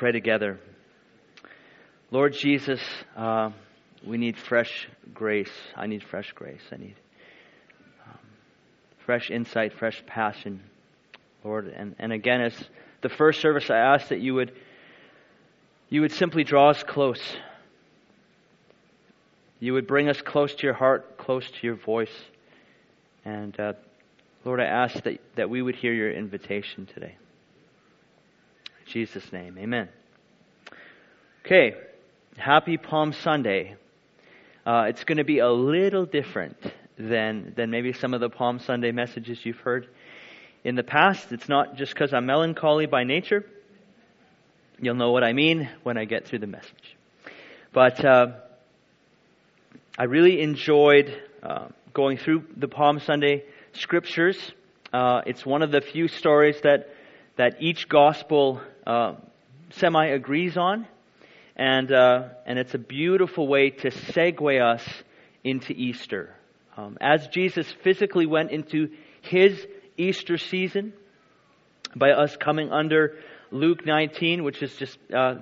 pray 0.00 0.12
together. 0.12 0.58
Lord 2.10 2.32
Jesus, 2.32 2.80
uh, 3.18 3.50
we 4.02 4.16
need 4.16 4.38
fresh 4.38 4.88
grace. 5.12 5.52
I 5.76 5.88
need 5.88 6.02
fresh 6.02 6.32
grace. 6.32 6.62
I 6.72 6.76
need 6.78 6.94
um, 8.06 8.18
fresh 9.04 9.30
insight, 9.30 9.74
fresh 9.74 10.02
passion, 10.06 10.62
Lord. 11.44 11.66
And, 11.66 11.96
and 11.98 12.14
again, 12.14 12.40
as 12.40 12.54
the 13.02 13.10
first 13.10 13.42
service, 13.42 13.68
I 13.68 13.76
ask 13.76 14.08
that 14.08 14.20
you 14.20 14.32
would 14.36 14.52
you 15.90 16.00
would 16.00 16.12
simply 16.12 16.44
draw 16.44 16.70
us 16.70 16.82
close. 16.82 17.20
You 19.58 19.74
would 19.74 19.86
bring 19.86 20.08
us 20.08 20.22
close 20.22 20.54
to 20.54 20.66
your 20.66 20.72
heart, 20.72 21.18
close 21.18 21.44
to 21.46 21.58
your 21.62 21.76
voice. 21.76 22.24
And 23.26 23.60
uh, 23.60 23.74
Lord, 24.46 24.60
I 24.60 24.64
ask 24.64 25.02
that, 25.02 25.20
that 25.36 25.50
we 25.50 25.60
would 25.60 25.76
hear 25.76 25.92
your 25.92 26.10
invitation 26.10 26.86
today. 26.86 27.16
Jesus' 28.90 29.32
name, 29.32 29.56
amen. 29.56 29.88
Okay, 31.46 31.74
happy 32.36 32.76
Palm 32.76 33.12
Sunday. 33.12 33.76
Uh, 34.66 34.86
it's 34.88 35.04
going 35.04 35.18
to 35.18 35.24
be 35.24 35.38
a 35.38 35.48
little 35.48 36.06
different 36.06 36.56
than, 36.98 37.52
than 37.56 37.70
maybe 37.70 37.92
some 37.92 38.14
of 38.14 38.20
the 38.20 38.28
Palm 38.28 38.58
Sunday 38.58 38.90
messages 38.90 39.38
you've 39.46 39.60
heard 39.60 39.86
in 40.64 40.74
the 40.74 40.82
past. 40.82 41.30
It's 41.30 41.48
not 41.48 41.76
just 41.76 41.94
because 41.94 42.12
I'm 42.12 42.26
melancholy 42.26 42.86
by 42.86 43.04
nature. 43.04 43.46
You'll 44.80 44.96
know 44.96 45.12
what 45.12 45.22
I 45.22 45.34
mean 45.34 45.68
when 45.84 45.96
I 45.96 46.04
get 46.04 46.26
through 46.26 46.40
the 46.40 46.48
message. 46.48 46.96
But 47.72 48.04
uh, 48.04 48.26
I 49.96 50.04
really 50.04 50.40
enjoyed 50.40 51.16
uh, 51.44 51.68
going 51.94 52.16
through 52.16 52.42
the 52.56 52.66
Palm 52.66 52.98
Sunday 52.98 53.44
scriptures. 53.72 54.36
Uh, 54.92 55.20
it's 55.26 55.46
one 55.46 55.62
of 55.62 55.70
the 55.70 55.80
few 55.80 56.08
stories 56.08 56.56
that 56.64 56.88
that 57.36 57.56
each 57.60 57.88
gospel 57.88 58.60
uh, 58.86 59.14
semi 59.70 60.06
agrees 60.06 60.56
on, 60.56 60.86
and 61.56 61.92
uh, 61.92 62.28
and 62.46 62.58
it's 62.58 62.74
a 62.74 62.78
beautiful 62.78 63.46
way 63.46 63.70
to 63.70 63.90
segue 63.90 64.62
us 64.62 64.86
into 65.44 65.72
Easter. 65.72 66.34
Um, 66.76 66.96
as 67.00 67.26
Jesus 67.28 67.70
physically 67.82 68.26
went 68.26 68.50
into 68.50 68.90
his 69.22 69.66
Easter 69.96 70.38
season 70.38 70.92
by 71.94 72.12
us 72.12 72.36
coming 72.36 72.72
under 72.72 73.16
Luke 73.50 73.84
19, 73.84 74.44
which 74.44 74.62
is 74.62 74.74
just 74.76 74.96
uh, 75.12 75.36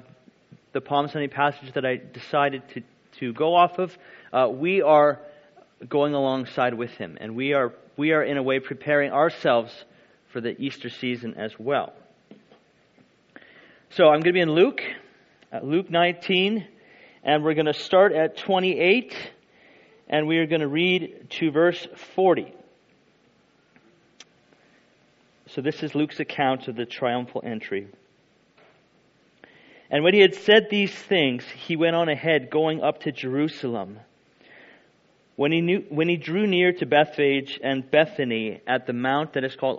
the 0.72 0.80
Palm 0.80 1.08
Sunday 1.08 1.28
passage 1.28 1.72
that 1.74 1.84
I 1.84 1.96
decided 1.96 2.62
to, 2.74 2.82
to 3.20 3.32
go 3.32 3.54
off 3.54 3.78
of, 3.78 3.96
uh, 4.32 4.48
we 4.48 4.82
are 4.82 5.20
going 5.88 6.14
alongside 6.14 6.74
with 6.74 6.90
him. 6.92 7.18
And 7.20 7.36
we 7.36 7.52
are, 7.52 7.72
we 7.96 8.12
are, 8.12 8.22
in 8.22 8.36
a 8.36 8.42
way, 8.42 8.60
preparing 8.60 9.12
ourselves 9.12 9.72
for 10.32 10.40
the 10.40 10.60
Easter 10.60 10.88
season 10.88 11.34
as 11.34 11.52
well. 11.58 11.92
So 13.90 14.04
I'm 14.04 14.20
going 14.20 14.24
to 14.24 14.32
be 14.32 14.40
in 14.40 14.52
Luke, 14.52 14.82
Luke 15.62 15.90
19, 15.90 16.66
and 17.24 17.42
we're 17.42 17.54
going 17.54 17.66
to 17.66 17.74
start 17.74 18.12
at 18.12 18.36
28, 18.36 19.14
and 20.08 20.28
we 20.28 20.38
are 20.38 20.46
going 20.46 20.60
to 20.60 20.68
read 20.68 21.28
to 21.30 21.50
verse 21.50 21.86
40. 22.14 22.52
So 25.46 25.62
this 25.62 25.82
is 25.82 25.94
Luke's 25.94 26.20
account 26.20 26.68
of 26.68 26.76
the 26.76 26.84
triumphal 26.84 27.42
entry. 27.44 27.88
And 29.90 30.04
when 30.04 30.12
he 30.12 30.20
had 30.20 30.34
said 30.34 30.66
these 30.70 30.92
things, 30.92 31.44
he 31.44 31.76
went 31.76 31.96
on 31.96 32.10
ahead, 32.10 32.50
going 32.50 32.82
up 32.82 33.00
to 33.00 33.12
Jerusalem. 33.12 33.98
When 35.36 35.50
he, 35.50 35.62
knew, 35.62 35.84
when 35.88 36.08
he 36.08 36.16
drew 36.16 36.46
near 36.46 36.72
to 36.74 36.84
Bethphage 36.84 37.58
and 37.62 37.90
Bethany 37.90 38.60
at 38.66 38.86
the 38.86 38.92
mount 38.92 39.32
that 39.32 39.44
is 39.44 39.56
called 39.56 39.78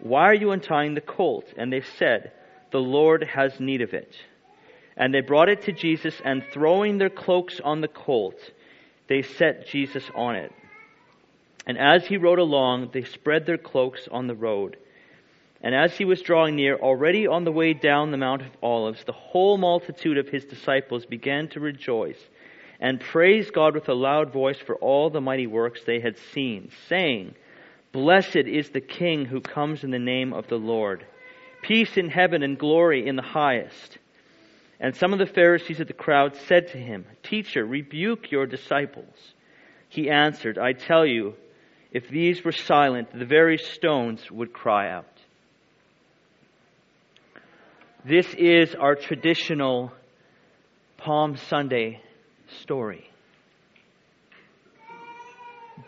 Why 0.00 0.24
are 0.24 0.34
you 0.34 0.52
untying 0.52 0.94
the 0.94 1.00
colt? 1.00 1.44
And 1.56 1.72
they 1.72 1.82
said, 1.98 2.32
The 2.70 2.78
Lord 2.78 3.24
has 3.24 3.58
need 3.58 3.82
of 3.82 3.94
it. 3.94 4.14
And 4.96 5.14
they 5.14 5.20
brought 5.20 5.48
it 5.48 5.62
to 5.62 5.72
Jesus, 5.72 6.20
and 6.24 6.42
throwing 6.52 6.98
their 6.98 7.10
cloaks 7.10 7.60
on 7.62 7.80
the 7.80 7.88
colt, 7.88 8.38
they 9.08 9.22
set 9.22 9.68
Jesus 9.68 10.04
on 10.14 10.36
it. 10.36 10.52
And 11.66 11.78
as 11.78 12.06
he 12.06 12.16
rode 12.16 12.38
along, 12.38 12.90
they 12.92 13.04
spread 13.04 13.46
their 13.46 13.58
cloaks 13.58 14.08
on 14.10 14.26
the 14.26 14.34
road. 14.34 14.76
And 15.60 15.74
as 15.74 15.96
he 15.96 16.04
was 16.04 16.22
drawing 16.22 16.56
near, 16.56 16.76
already 16.76 17.26
on 17.26 17.44
the 17.44 17.52
way 17.52 17.74
down 17.74 18.10
the 18.10 18.16
Mount 18.16 18.42
of 18.42 18.56
Olives, 18.62 19.04
the 19.04 19.12
whole 19.12 19.58
multitude 19.58 20.16
of 20.16 20.28
his 20.28 20.44
disciples 20.44 21.04
began 21.04 21.48
to 21.48 21.60
rejoice 21.60 22.18
and 22.80 23.00
praised 23.00 23.52
God 23.52 23.74
with 23.74 23.88
a 23.88 23.94
loud 23.94 24.32
voice 24.32 24.58
for 24.58 24.76
all 24.76 25.10
the 25.10 25.20
mighty 25.20 25.46
works 25.46 25.80
they 25.84 26.00
had 26.00 26.16
seen, 26.32 26.70
saying, 26.88 27.34
Blessed 27.92 28.36
is 28.36 28.70
the 28.70 28.80
King 28.80 29.24
who 29.24 29.40
comes 29.40 29.82
in 29.82 29.90
the 29.90 29.98
name 29.98 30.32
of 30.32 30.48
the 30.48 30.56
Lord. 30.58 31.06
Peace 31.62 31.96
in 31.96 32.08
heaven 32.10 32.42
and 32.42 32.58
glory 32.58 33.06
in 33.06 33.16
the 33.16 33.22
highest. 33.22 33.98
And 34.80 34.94
some 34.94 35.12
of 35.12 35.18
the 35.18 35.26
Pharisees 35.26 35.80
of 35.80 35.86
the 35.88 35.92
crowd 35.92 36.36
said 36.46 36.68
to 36.68 36.78
him, 36.78 37.06
Teacher, 37.22 37.64
rebuke 37.64 38.30
your 38.30 38.46
disciples. 38.46 39.14
He 39.88 40.10
answered, 40.10 40.58
I 40.58 40.72
tell 40.72 41.06
you, 41.06 41.34
if 41.90 42.08
these 42.08 42.44
were 42.44 42.52
silent, 42.52 43.18
the 43.18 43.24
very 43.24 43.58
stones 43.58 44.30
would 44.30 44.52
cry 44.52 44.90
out. 44.90 45.06
This 48.04 48.32
is 48.34 48.74
our 48.74 48.94
traditional 48.94 49.92
Palm 50.98 51.36
Sunday 51.36 52.00
story. 52.62 53.10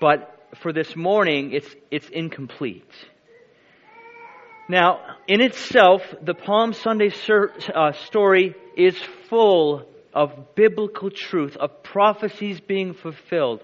But 0.01 0.40
for 0.57 0.73
this 0.73 0.97
morning, 0.97 1.53
it's, 1.53 1.69
it's 1.91 2.09
incomplete. 2.09 2.91
Now, 4.69 5.01
in 5.27 5.41
itself, 5.41 6.03
the 6.23 6.35
Palm 6.35 6.73
Sunday 6.73 7.11
sur- 7.11 7.53
uh, 7.75 7.93
story 7.93 8.55
is 8.77 8.97
full 9.29 9.87
of 10.15 10.55
biblical 10.55 11.11
truth, 11.11 11.57
of 11.57 11.83
prophecies 11.83 12.61
being 12.61 12.95
fulfilled, 12.95 13.63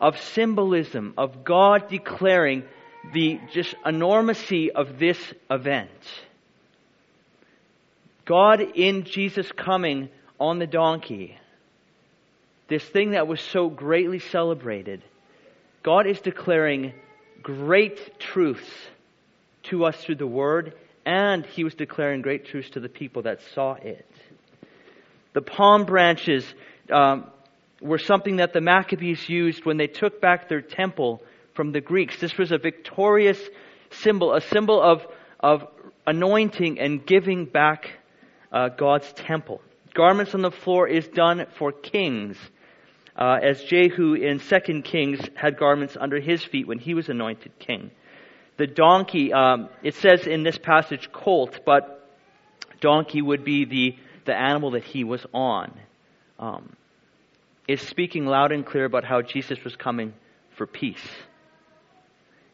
of 0.00 0.18
symbolism, 0.18 1.14
of 1.16 1.44
God 1.44 1.88
declaring 1.88 2.64
the 3.12 3.40
just 3.52 3.74
enormity 3.84 4.70
of 4.70 4.98
this 4.98 5.18
event. 5.50 5.90
God 8.24 8.60
in 8.60 9.04
Jesus 9.04 9.50
coming 9.52 10.08
on 10.40 10.58
the 10.58 10.66
donkey 10.66 11.36
this 12.68 12.84
thing 12.84 13.10
that 13.10 13.26
was 13.26 13.40
so 13.40 13.68
greatly 13.68 14.18
celebrated, 14.18 15.02
God 15.84 16.06
is 16.06 16.18
declaring 16.20 16.94
great 17.42 18.18
truths 18.18 18.66
to 19.64 19.84
us 19.84 19.94
through 20.02 20.14
the 20.14 20.26
Word, 20.26 20.74
and 21.04 21.44
He 21.44 21.62
was 21.62 21.74
declaring 21.74 22.22
great 22.22 22.46
truths 22.46 22.70
to 22.70 22.80
the 22.80 22.88
people 22.88 23.22
that 23.22 23.40
saw 23.54 23.74
it. 23.74 24.08
The 25.34 25.42
palm 25.42 25.84
branches 25.84 26.46
um, 26.90 27.26
were 27.82 27.98
something 27.98 28.36
that 28.36 28.54
the 28.54 28.62
Maccabees 28.62 29.28
used 29.28 29.66
when 29.66 29.76
they 29.76 29.86
took 29.86 30.22
back 30.22 30.48
their 30.48 30.62
temple 30.62 31.22
from 31.52 31.72
the 31.72 31.82
Greeks. 31.82 32.18
This 32.18 32.38
was 32.38 32.50
a 32.50 32.56
victorious 32.56 33.38
symbol, 33.90 34.32
a 34.32 34.40
symbol 34.40 34.80
of, 34.80 35.06
of 35.38 35.66
anointing 36.06 36.80
and 36.80 37.04
giving 37.04 37.44
back 37.44 37.90
uh, 38.50 38.70
God's 38.70 39.12
temple. 39.12 39.60
Garments 39.92 40.34
on 40.34 40.40
the 40.40 40.50
floor 40.50 40.88
is 40.88 41.06
done 41.08 41.46
for 41.58 41.72
kings 41.72 42.38
uh, 43.16 43.38
as 43.42 43.62
Jehu 43.62 44.14
in 44.14 44.40
2 44.40 44.82
Kings 44.82 45.20
had 45.34 45.56
garments 45.56 45.96
under 45.98 46.18
his 46.20 46.44
feet 46.44 46.66
when 46.66 46.78
he 46.78 46.94
was 46.94 47.08
anointed 47.08 47.58
king. 47.58 47.90
The 48.56 48.66
donkey, 48.66 49.32
um, 49.32 49.68
it 49.82 49.94
says 49.94 50.26
in 50.26 50.42
this 50.42 50.58
passage 50.58 51.10
colt, 51.12 51.60
but 51.64 52.08
donkey 52.80 53.22
would 53.22 53.44
be 53.44 53.64
the, 53.64 53.96
the 54.26 54.34
animal 54.34 54.72
that 54.72 54.84
he 54.84 55.04
was 55.04 55.24
on, 55.32 55.72
um, 56.38 56.76
is 57.66 57.80
speaking 57.80 58.26
loud 58.26 58.52
and 58.52 58.64
clear 58.64 58.84
about 58.84 59.04
how 59.04 59.22
Jesus 59.22 59.62
was 59.64 59.74
coming 59.76 60.12
for 60.56 60.66
peace. 60.66 61.06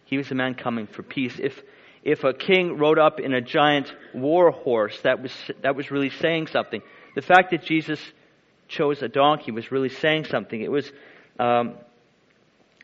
He 0.05 0.17
was 0.17 0.31
a 0.31 0.35
man 0.35 0.55
coming 0.55 0.87
for 0.87 1.03
peace. 1.03 1.39
If, 1.39 1.61
if 2.03 2.25
a 2.25 2.33
king 2.33 2.79
rode 2.79 2.99
up 2.99 3.21
in 3.21 3.33
a 3.33 3.41
giant 3.41 3.93
war 4.15 4.51
horse, 4.51 4.99
that 5.03 5.23
was, 5.23 5.33
that 5.63 5.77
was 5.77 5.91
really 5.91 6.11
saying 6.11 6.49
something. 6.49 6.83
The 7.15 7.23
fact 7.23 7.51
that 7.51 7.63
Jesus 7.63 8.01
chose 8.71 9.03
a 9.03 9.09
donkey 9.09 9.51
was 9.51 9.71
really 9.71 9.89
saying 9.89 10.25
something. 10.25 10.61
It 10.61 10.71
was, 10.71 10.91
um, 11.39 11.75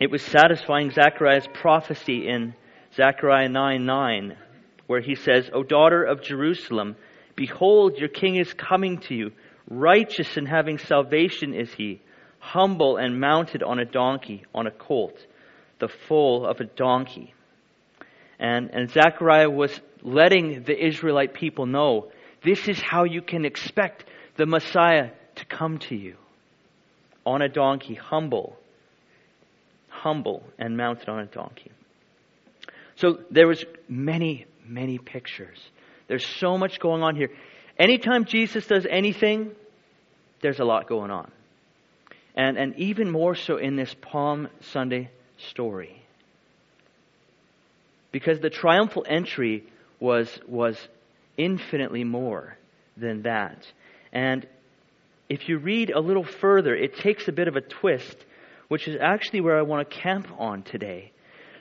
it 0.00 0.10
was 0.10 0.22
satisfying 0.22 0.90
Zechariah's 0.90 1.48
prophecy 1.54 2.28
in 2.28 2.54
Zechariah 2.94 3.48
9 3.48 3.86
9, 3.86 4.36
where 4.86 5.00
he 5.00 5.14
says, 5.14 5.48
O 5.54 5.62
daughter 5.62 6.04
of 6.04 6.22
Jerusalem, 6.22 6.96
behold, 7.34 7.98
your 7.98 8.08
king 8.08 8.36
is 8.36 8.52
coming 8.52 8.98
to 9.00 9.14
you, 9.14 9.30
Righteous 9.68 10.36
and 10.36 10.46
having 10.46 10.78
salvation 10.78 11.52
is 11.52 11.72
he, 11.74 12.00
humble 12.38 12.98
and 12.98 13.20
mounted 13.20 13.64
on 13.64 13.80
a 13.80 13.84
donkey, 13.84 14.44
on 14.54 14.68
a 14.68 14.70
colt, 14.70 15.18
the 15.80 15.88
foal 15.88 16.46
of 16.46 16.60
a 16.60 16.64
donkey. 16.64 17.34
And, 18.38 18.70
and 18.70 18.90
Zechariah 18.90 19.50
was 19.50 19.80
letting 20.02 20.62
the 20.62 20.86
Israelite 20.86 21.34
people 21.34 21.66
know 21.66 22.12
this 22.44 22.68
is 22.68 22.80
how 22.80 23.04
you 23.04 23.22
can 23.22 23.44
expect 23.44 24.04
the 24.36 24.46
Messiah 24.46 25.10
come 25.48 25.78
to 25.78 25.94
you 25.94 26.16
on 27.24 27.42
a 27.42 27.48
donkey, 27.48 27.94
humble, 27.94 28.56
humble, 29.88 30.42
and 30.58 30.76
mounted 30.76 31.08
on 31.08 31.20
a 31.20 31.26
donkey. 31.26 31.70
So 32.96 33.18
there 33.30 33.46
was 33.46 33.64
many, 33.88 34.46
many 34.66 34.98
pictures. 34.98 35.58
There's 36.08 36.26
so 36.26 36.56
much 36.56 36.78
going 36.80 37.02
on 37.02 37.16
here. 37.16 37.30
Anytime 37.78 38.24
Jesus 38.24 38.66
does 38.66 38.86
anything, 38.88 39.50
there's 40.40 40.60
a 40.60 40.64
lot 40.64 40.88
going 40.88 41.10
on. 41.10 41.30
And, 42.34 42.56
and 42.56 42.76
even 42.76 43.10
more 43.10 43.34
so 43.34 43.56
in 43.56 43.76
this 43.76 43.94
Palm 44.00 44.48
Sunday 44.60 45.10
story. 45.38 46.02
Because 48.12 48.40
the 48.40 48.50
triumphal 48.50 49.04
entry 49.08 49.64
was, 50.00 50.38
was 50.46 50.76
infinitely 51.36 52.04
more 52.04 52.56
than 52.96 53.22
that. 53.22 53.66
And 54.12 54.46
if 55.28 55.48
you 55.48 55.58
read 55.58 55.90
a 55.90 56.00
little 56.00 56.24
further, 56.24 56.74
it 56.74 56.96
takes 56.96 57.28
a 57.28 57.32
bit 57.32 57.48
of 57.48 57.56
a 57.56 57.60
twist, 57.60 58.16
which 58.68 58.86
is 58.88 58.96
actually 59.00 59.40
where 59.40 59.58
I 59.58 59.62
want 59.62 59.88
to 59.88 59.96
camp 59.96 60.28
on 60.38 60.62
today. 60.62 61.12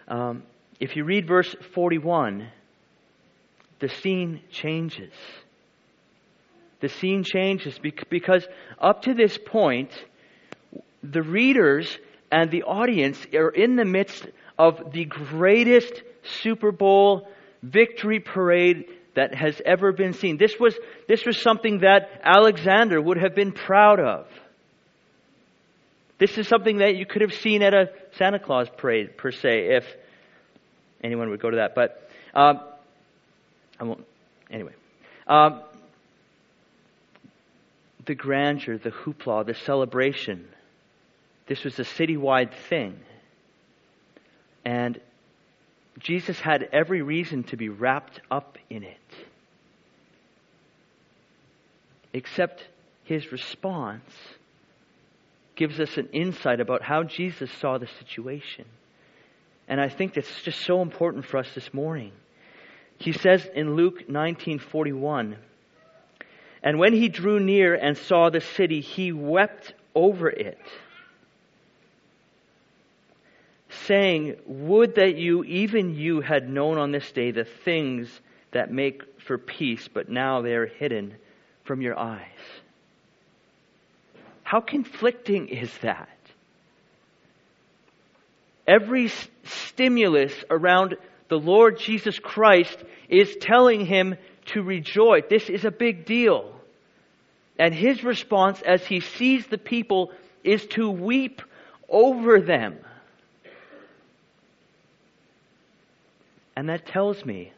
Um, 0.08 0.44
if 0.80 0.96
you 0.96 1.04
read 1.04 1.28
verse 1.28 1.56
41, 1.74 2.48
the 3.80 3.90
scene 3.90 4.42
changes. 4.52 5.14
The 6.82 6.90
scene 6.90 7.24
changes 7.24 7.80
because 8.10 8.48
up 8.80 9.04
to 9.04 9.14
this 9.14 9.38
point, 9.38 9.92
the 11.02 11.24
readers 11.24 11.98
and 12.32 12.52
the 12.52 12.64
audience 12.64 13.26
are 13.34 13.50
in 13.50 13.76
the 13.76 13.86
midst 13.86 14.28
of 14.58 14.92
the 14.92 15.06
greatest 15.06 16.04
Super 16.42 16.72
Bowl 16.72 17.28
victory 17.64 18.20
parade 18.20 18.86
that 19.16 19.34
has 19.34 19.62
ever 19.66 19.92
been 19.92 20.14
seen. 20.14 20.38
This 20.38 20.56
was, 20.60 20.76
this 21.08 21.26
was 21.26 21.42
something 21.42 21.80
that 21.80 22.22
Alexander 22.24 23.02
would 23.02 23.18
have 23.18 23.34
been 23.36 23.52
proud 23.52 24.00
of. 24.00 24.28
This 26.18 26.38
is 26.38 26.48
something 26.48 26.78
that 26.78 26.96
you 26.96 27.06
could 27.06 27.22
have 27.22 27.34
seen 27.34 27.62
at 27.62 27.74
a 27.74 27.90
Santa 28.18 28.40
Claus 28.40 28.68
parade, 28.78 29.18
per 29.18 29.32
se, 29.32 29.76
if 29.76 29.86
anyone 31.04 31.30
would 31.30 31.42
go 31.42 31.50
to 31.50 31.58
that. 31.58 31.76
But 31.76 32.10
um, 32.34 32.62
I 33.80 33.84
won't. 33.84 34.06
Anyway, 34.50 34.74
um, 35.28 35.62
the 38.06 38.16
grandeur, 38.16 38.78
the 38.78 38.92
hoopla, 38.92 39.46
the 39.46 39.56
celebration. 39.56 40.48
This 41.48 41.64
was 41.64 41.78
a 41.80 41.84
citywide 41.84 42.54
thing, 42.70 43.00
and 44.64 45.00
Jesus 46.00 46.40
had 46.40 46.68
every 46.74 47.02
reason 47.02 47.44
to 47.44 47.58
be 47.58 47.70
wrapped 47.70 48.20
up 48.30 48.58
in 48.70 48.84
it. 48.84 48.98
Except 52.14 52.68
his 53.04 53.32
response 53.32 54.10
gives 55.56 55.80
us 55.80 55.98
an 55.98 56.10
insight 56.12 56.60
about 56.60 56.82
how 56.82 57.04
Jesus 57.04 57.52
saw 57.60 57.78
the 57.78 57.88
situation. 57.88 58.66
And 59.68 59.80
I 59.80 59.90
think 59.90 60.14
that's 60.14 60.44
just 60.44 60.62
so 60.62 60.82
important 60.82 61.26
for 61.26 61.38
us 61.38 61.54
this 61.56 61.74
morning. 61.74 62.12
He 62.98 63.12
says 63.12 63.46
in 63.56 63.76
Luke 63.76 64.10
19:41, 64.10 65.38
"And 66.62 66.78
when 66.78 66.94
he 66.94 67.10
drew 67.10 67.40
near 67.40 67.74
and 67.74 67.98
saw 67.98 68.30
the 68.30 68.42
city, 68.42 68.82
he 68.82 69.12
wept 69.12 69.74
over 69.94 70.30
it." 70.30 70.60
Saying, 73.88 74.36
Would 74.46 74.96
that 74.96 75.18
you, 75.18 75.44
even 75.44 75.96
you, 75.96 76.22
had 76.22 76.50
known 76.50 76.78
on 76.78 76.92
this 76.92 77.12
day 77.12 77.32
the 77.32 77.46
things 77.46 78.10
that 78.52 78.72
make 78.72 79.04
for 79.22 79.38
peace, 79.38 79.88
but 79.88 80.10
now 80.10 80.42
they 80.42 80.54
are 80.54 80.68
hidden 80.68 81.16
from 81.64 81.82
your 81.82 81.98
eyes. 81.98 82.22
How 84.44 84.62
conflicting 84.62 85.50
is 85.50 85.72
that? 85.80 86.10
Every 88.68 89.12
stimulus 89.44 90.34
around 90.50 90.96
the 91.28 91.38
Lord 91.38 91.80
Jesus 91.80 92.18
Christ 92.20 92.78
is 93.10 93.36
telling 93.40 93.86
him 93.86 94.16
to 94.48 94.62
rejoice. 94.62 95.24
This 95.30 95.50
is 95.50 95.66
a 95.66 95.72
big 95.72 96.06
deal. 96.06 96.52
And 97.58 97.74
his 97.74 98.04
response 98.04 98.62
as 98.62 98.86
he 98.86 99.00
sees 99.00 99.48
the 99.48 99.58
people 99.58 100.12
is 100.44 100.66
to 100.68 100.90
weep 100.90 101.42
over 101.90 102.40
them. 102.42 102.78
And 106.56 106.70
that 106.70 106.86
tells 106.86 107.24
me 107.26 107.52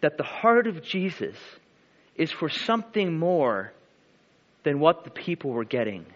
that 0.00 0.16
the 0.16 0.24
heart 0.24 0.66
of 0.66 0.82
Jesus 0.82 1.36
is 2.16 2.30
for 2.30 2.48
something 2.48 3.18
more 3.18 3.72
than 4.64 4.80
what 4.80 5.04
the 5.04 5.10
people 5.10 5.50
were 5.50 5.64
getting. 5.64 6.06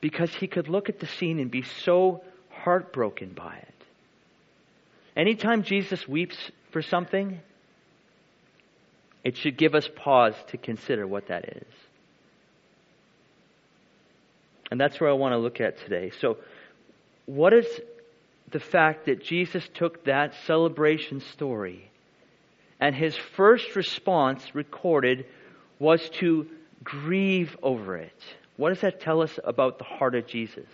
Because 0.00 0.32
he 0.32 0.46
could 0.46 0.68
look 0.68 0.88
at 0.88 1.00
the 1.00 1.06
scene 1.06 1.40
and 1.40 1.50
be 1.50 1.62
so 1.62 2.22
heartbroken 2.50 3.32
by 3.34 3.56
it. 3.56 3.74
Anytime 5.16 5.64
Jesus 5.64 6.06
weeps 6.06 6.36
for 6.70 6.82
something, 6.82 7.40
it 9.24 9.36
should 9.36 9.56
give 9.56 9.74
us 9.74 9.88
pause 9.96 10.34
to 10.48 10.56
consider 10.56 11.06
what 11.06 11.28
that 11.28 11.56
is. 11.56 11.72
And 14.70 14.80
that's 14.80 15.00
where 15.00 15.10
I 15.10 15.14
want 15.14 15.32
to 15.32 15.38
look 15.38 15.60
at 15.60 15.78
today. 15.78 16.12
So, 16.20 16.36
what 17.28 17.52
is 17.52 17.66
the 18.50 18.58
fact 18.58 19.04
that 19.04 19.22
Jesus 19.22 19.62
took 19.74 20.06
that 20.06 20.32
celebration 20.46 21.20
story 21.20 21.90
and 22.80 22.94
his 22.94 23.14
first 23.36 23.76
response 23.76 24.42
recorded 24.54 25.26
was 25.78 26.08
to 26.20 26.46
grieve 26.82 27.54
over 27.62 27.98
it? 27.98 28.18
What 28.56 28.70
does 28.70 28.80
that 28.80 29.02
tell 29.02 29.20
us 29.20 29.38
about 29.44 29.76
the 29.76 29.84
heart 29.84 30.14
of 30.14 30.26
Jesus? 30.26 30.64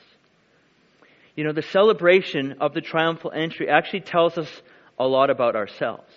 You 1.35 1.43
know, 1.43 1.53
the 1.53 1.62
celebration 1.62 2.55
of 2.61 2.73
the 2.73 2.81
triumphal 2.81 3.33
entry 3.35 3.69
actually 3.69 4.03
tells 4.03 4.39
us 4.39 4.62
a 4.97 5.09
lot 5.09 5.31
about 5.31 5.56
ourselves. 5.56 6.09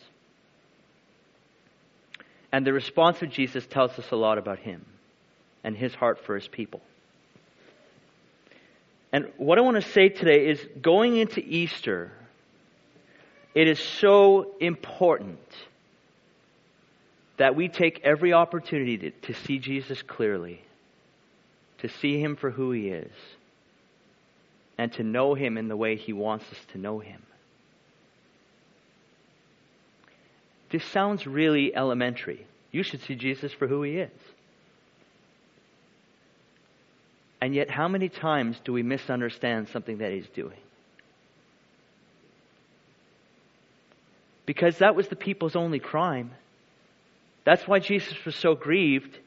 And 2.51 2.63
the 2.63 2.73
response 2.73 3.23
of 3.23 3.31
Jesus 3.31 3.65
tells 3.65 3.97
us 3.97 4.11
a 4.11 4.15
lot 4.15 4.37
about 4.37 4.59
him 4.59 4.85
and 5.63 5.75
his 5.75 5.95
heart 5.95 6.19
for 6.27 6.35
his 6.35 6.47
people. 6.47 6.81
And 9.11 9.31
what 9.37 9.57
I 9.57 9.61
want 9.61 9.81
to 9.81 9.89
say 9.91 10.09
today 10.09 10.47
is 10.47 10.59
going 10.81 11.17
into 11.17 11.39
Easter, 11.39 12.11
it 13.55 13.67
is 13.67 13.79
so 13.79 14.51
important 14.59 15.39
that 17.37 17.55
we 17.55 17.69
take 17.69 18.01
every 18.03 18.33
opportunity 18.33 18.97
to, 18.97 19.11
to, 19.11 19.33
see 19.33 19.59
Jesus 19.59 20.01
clearly, 20.01 20.61
to 21.79 21.87
see 21.87 22.19
him 22.19 22.35
for 22.35 22.51
who 22.51 22.71
he 22.71 22.89
is, 22.89 23.11
and 24.77 24.91
to 24.93 25.03
know 25.03 25.35
him 25.35 25.57
in 25.57 25.67
the 25.67 25.77
way 25.77 25.95
he 25.95 26.13
wants 26.13 26.45
us 26.51 26.59
to 26.73 26.77
know 26.77 26.99
him. 26.99 27.21
This 30.69 30.83
sounds 30.83 31.25
really 31.25 31.73
elementary. 31.75 32.45
You 32.71 32.83
should 32.83 33.01
see 33.01 33.15
Jesus 33.15 33.53
for 33.53 33.67
who 33.67 33.83
he 33.83 33.97
is. 33.99 34.11
And 37.39 37.53
yet, 37.53 37.69
how 37.69 37.87
many 37.87 38.09
times 38.09 38.59
do 38.63 38.73
we 38.73 38.81
misunderstand 38.83 39.69
something 39.69 39.99
that 39.99 40.11
he's 40.11 40.27
doing? 40.29 40.57
Because 44.45 44.77
that 44.79 44.95
was 44.95 45.07
the 45.07 45.15
people's 45.15 45.55
only 45.55 45.79
crime. 45.79 46.31
That's 47.43 47.67
why 47.67 47.79
Jesus 47.79 48.15
was 48.25 48.35
so 48.35 48.55
grieved. 48.55 49.17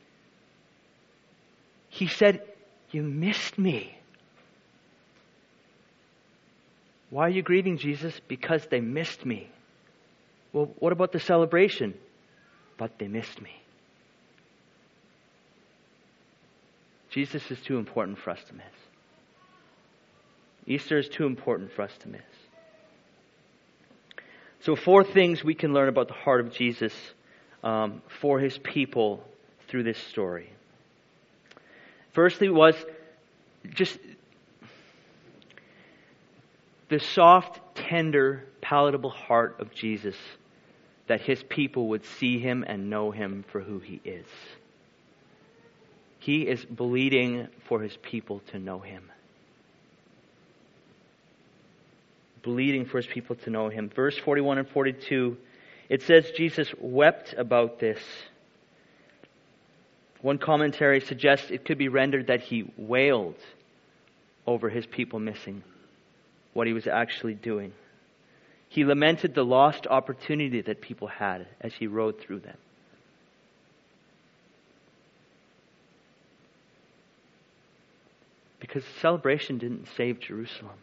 He 1.88 2.06
said, 2.08 2.42
You 2.90 3.02
missed 3.02 3.58
me. 3.58 3.96
Why 7.10 7.26
are 7.26 7.30
you 7.30 7.42
grieving, 7.42 7.78
Jesus? 7.78 8.18
Because 8.28 8.64
they 8.70 8.80
missed 8.80 9.26
me. 9.26 9.50
Well, 10.52 10.70
what 10.78 10.92
about 10.92 11.12
the 11.12 11.20
celebration? 11.20 11.94
But 12.78 12.98
they 12.98 13.08
missed 13.08 13.40
me. 13.40 13.50
Jesus 17.10 17.50
is 17.50 17.60
too 17.60 17.78
important 17.78 18.18
for 18.18 18.30
us 18.30 18.42
to 18.48 18.54
miss. 18.54 18.64
Easter 20.66 20.98
is 20.98 21.08
too 21.08 21.26
important 21.26 21.72
for 21.72 21.82
us 21.82 21.92
to 22.00 22.08
miss. 22.08 22.20
So, 24.60 24.76
four 24.76 25.04
things 25.04 25.42
we 25.42 25.54
can 25.54 25.72
learn 25.72 25.88
about 25.88 26.08
the 26.08 26.14
heart 26.14 26.40
of 26.40 26.52
Jesus 26.52 26.92
um, 27.64 28.02
for 28.20 28.38
his 28.38 28.56
people 28.58 29.24
through 29.68 29.84
this 29.84 29.98
story. 29.98 30.50
Firstly, 32.12 32.48
was 32.48 32.74
just 33.70 33.98
the 36.88 37.00
soft, 37.00 37.58
tender, 37.74 38.44
palatable 38.60 39.10
heart 39.10 39.56
of 39.60 39.72
Jesus 39.72 40.16
that 41.06 41.20
his 41.22 41.42
people 41.42 41.88
would 41.88 42.04
see 42.04 42.38
him 42.38 42.64
and 42.66 42.90
know 42.90 43.10
him 43.10 43.44
for 43.50 43.60
who 43.60 43.78
he 43.78 44.00
is. 44.04 44.26
He 46.20 46.42
is 46.42 46.64
bleeding 46.64 47.48
for 47.66 47.80
his 47.80 47.96
people 47.96 48.40
to 48.52 48.58
know 48.58 48.78
him. 48.78 49.10
Bleeding 52.42 52.84
for 52.84 52.98
his 52.98 53.06
people 53.06 53.36
to 53.36 53.50
know 53.50 53.68
him. 53.68 53.88
Verse 53.88 54.16
41 54.18 54.58
and 54.58 54.68
42, 54.68 55.36
it 55.88 56.02
says 56.02 56.30
Jesus 56.36 56.72
wept 56.78 57.34
about 57.36 57.80
this. 57.80 58.00
One 60.20 60.38
commentary 60.38 61.00
suggests 61.00 61.50
it 61.50 61.64
could 61.64 61.78
be 61.78 61.88
rendered 61.88 62.26
that 62.26 62.42
he 62.42 62.70
wailed 62.76 63.38
over 64.46 64.68
his 64.68 64.86
people 64.86 65.18
missing 65.18 65.62
what 66.52 66.66
he 66.66 66.74
was 66.74 66.86
actually 66.86 67.34
doing. 67.34 67.72
He 68.68 68.84
lamented 68.84 69.34
the 69.34 69.44
lost 69.44 69.86
opportunity 69.86 70.60
that 70.60 70.82
people 70.82 71.08
had 71.08 71.46
as 71.62 71.72
he 71.72 71.86
rode 71.86 72.20
through 72.20 72.40
them. 72.40 72.56
Because 78.70 78.88
celebration 79.00 79.58
didn't 79.58 79.88
save 79.96 80.20
Jerusalem. 80.20 80.76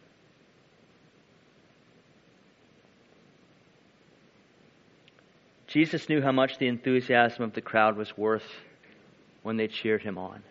Jesus 5.68 6.06
knew 6.06 6.20
how 6.20 6.32
much 6.32 6.58
the 6.58 6.66
enthusiasm 6.66 7.44
of 7.44 7.54
the 7.54 7.62
crowd 7.62 7.96
was 7.96 8.14
worth 8.14 8.44
when 9.42 9.56
they 9.56 9.68
cheered 9.68 10.02
him 10.02 10.18
on. 10.18 10.42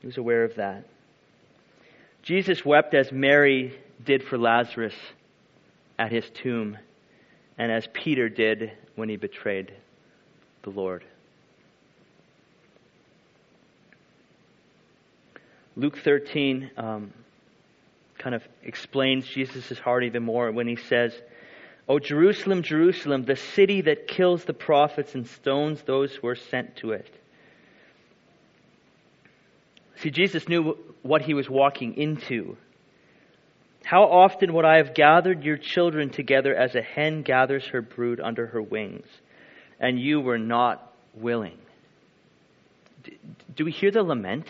He 0.00 0.08
was 0.08 0.18
aware 0.18 0.42
of 0.42 0.56
that. 0.56 0.84
Jesus 2.22 2.64
wept 2.64 2.92
as 2.94 3.12
Mary 3.12 3.78
did 4.04 4.24
for 4.24 4.38
Lazarus 4.38 4.94
at 5.96 6.10
his 6.10 6.28
tomb, 6.42 6.76
and 7.56 7.70
as 7.70 7.86
Peter 7.92 8.28
did 8.28 8.72
when 8.96 9.08
he 9.08 9.16
betrayed 9.16 9.72
the 10.64 10.70
Lord. 10.70 11.04
Luke 15.76 15.98
13 15.98 16.70
um, 16.76 17.12
kind 18.18 18.34
of 18.34 18.42
explains 18.62 19.26
Jesus' 19.26 19.78
heart 19.78 20.04
even 20.04 20.22
more 20.22 20.50
when 20.52 20.68
he 20.68 20.76
says, 20.76 21.14
O 21.88 21.98
Jerusalem, 21.98 22.62
Jerusalem, 22.62 23.24
the 23.24 23.36
city 23.36 23.80
that 23.82 24.06
kills 24.06 24.44
the 24.44 24.52
prophets 24.54 25.14
and 25.14 25.26
stones 25.26 25.82
those 25.82 26.14
who 26.14 26.28
are 26.28 26.36
sent 26.36 26.76
to 26.76 26.92
it. 26.92 27.10
See, 29.96 30.10
Jesus 30.10 30.48
knew 30.48 30.76
what 31.02 31.22
he 31.22 31.34
was 31.34 31.48
walking 31.48 31.96
into. 31.96 32.56
How 33.84 34.04
often 34.04 34.52
would 34.54 34.64
I 34.64 34.76
have 34.76 34.94
gathered 34.94 35.42
your 35.42 35.56
children 35.56 36.10
together 36.10 36.54
as 36.54 36.74
a 36.74 36.82
hen 36.82 37.22
gathers 37.22 37.66
her 37.68 37.82
brood 37.82 38.20
under 38.20 38.46
her 38.46 38.62
wings, 38.62 39.06
and 39.80 39.98
you 39.98 40.20
were 40.20 40.38
not 40.38 40.92
willing? 41.14 41.58
Do 43.56 43.64
we 43.64 43.72
hear 43.72 43.90
the 43.90 44.02
lament 44.02 44.46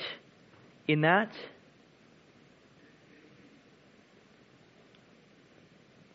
in 0.88 1.02
that? 1.02 1.32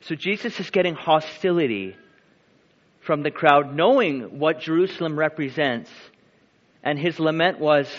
So 0.01 0.15
Jesus 0.15 0.59
is 0.59 0.69
getting 0.69 0.95
hostility 0.95 1.95
from 3.01 3.23
the 3.23 3.31
crowd, 3.31 3.75
knowing 3.75 4.39
what 4.39 4.61
Jerusalem 4.61 5.17
represents. 5.17 5.91
And 6.83 6.97
his 6.97 7.19
lament 7.19 7.59
was, 7.59 7.89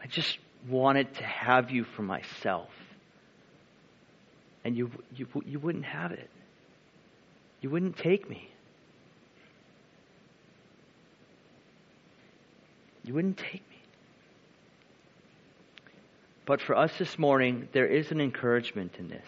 I 0.00 0.06
just 0.06 0.38
wanted 0.68 1.12
to 1.16 1.24
have 1.24 1.70
you 1.70 1.84
for 1.96 2.02
myself. 2.02 2.68
And 4.64 4.76
you, 4.76 4.90
you, 5.14 5.26
you 5.44 5.58
wouldn't 5.58 5.84
have 5.84 6.12
it. 6.12 6.30
You 7.60 7.70
wouldn't 7.70 7.96
take 7.96 8.28
me. 8.28 8.48
You 13.04 13.14
wouldn't 13.14 13.38
take 13.38 13.68
me. 13.68 13.73
But 16.46 16.60
for 16.60 16.76
us 16.76 16.92
this 16.98 17.18
morning, 17.18 17.68
there 17.72 17.86
is 17.86 18.10
an 18.10 18.20
encouragement 18.20 18.96
in 18.98 19.08
this 19.08 19.26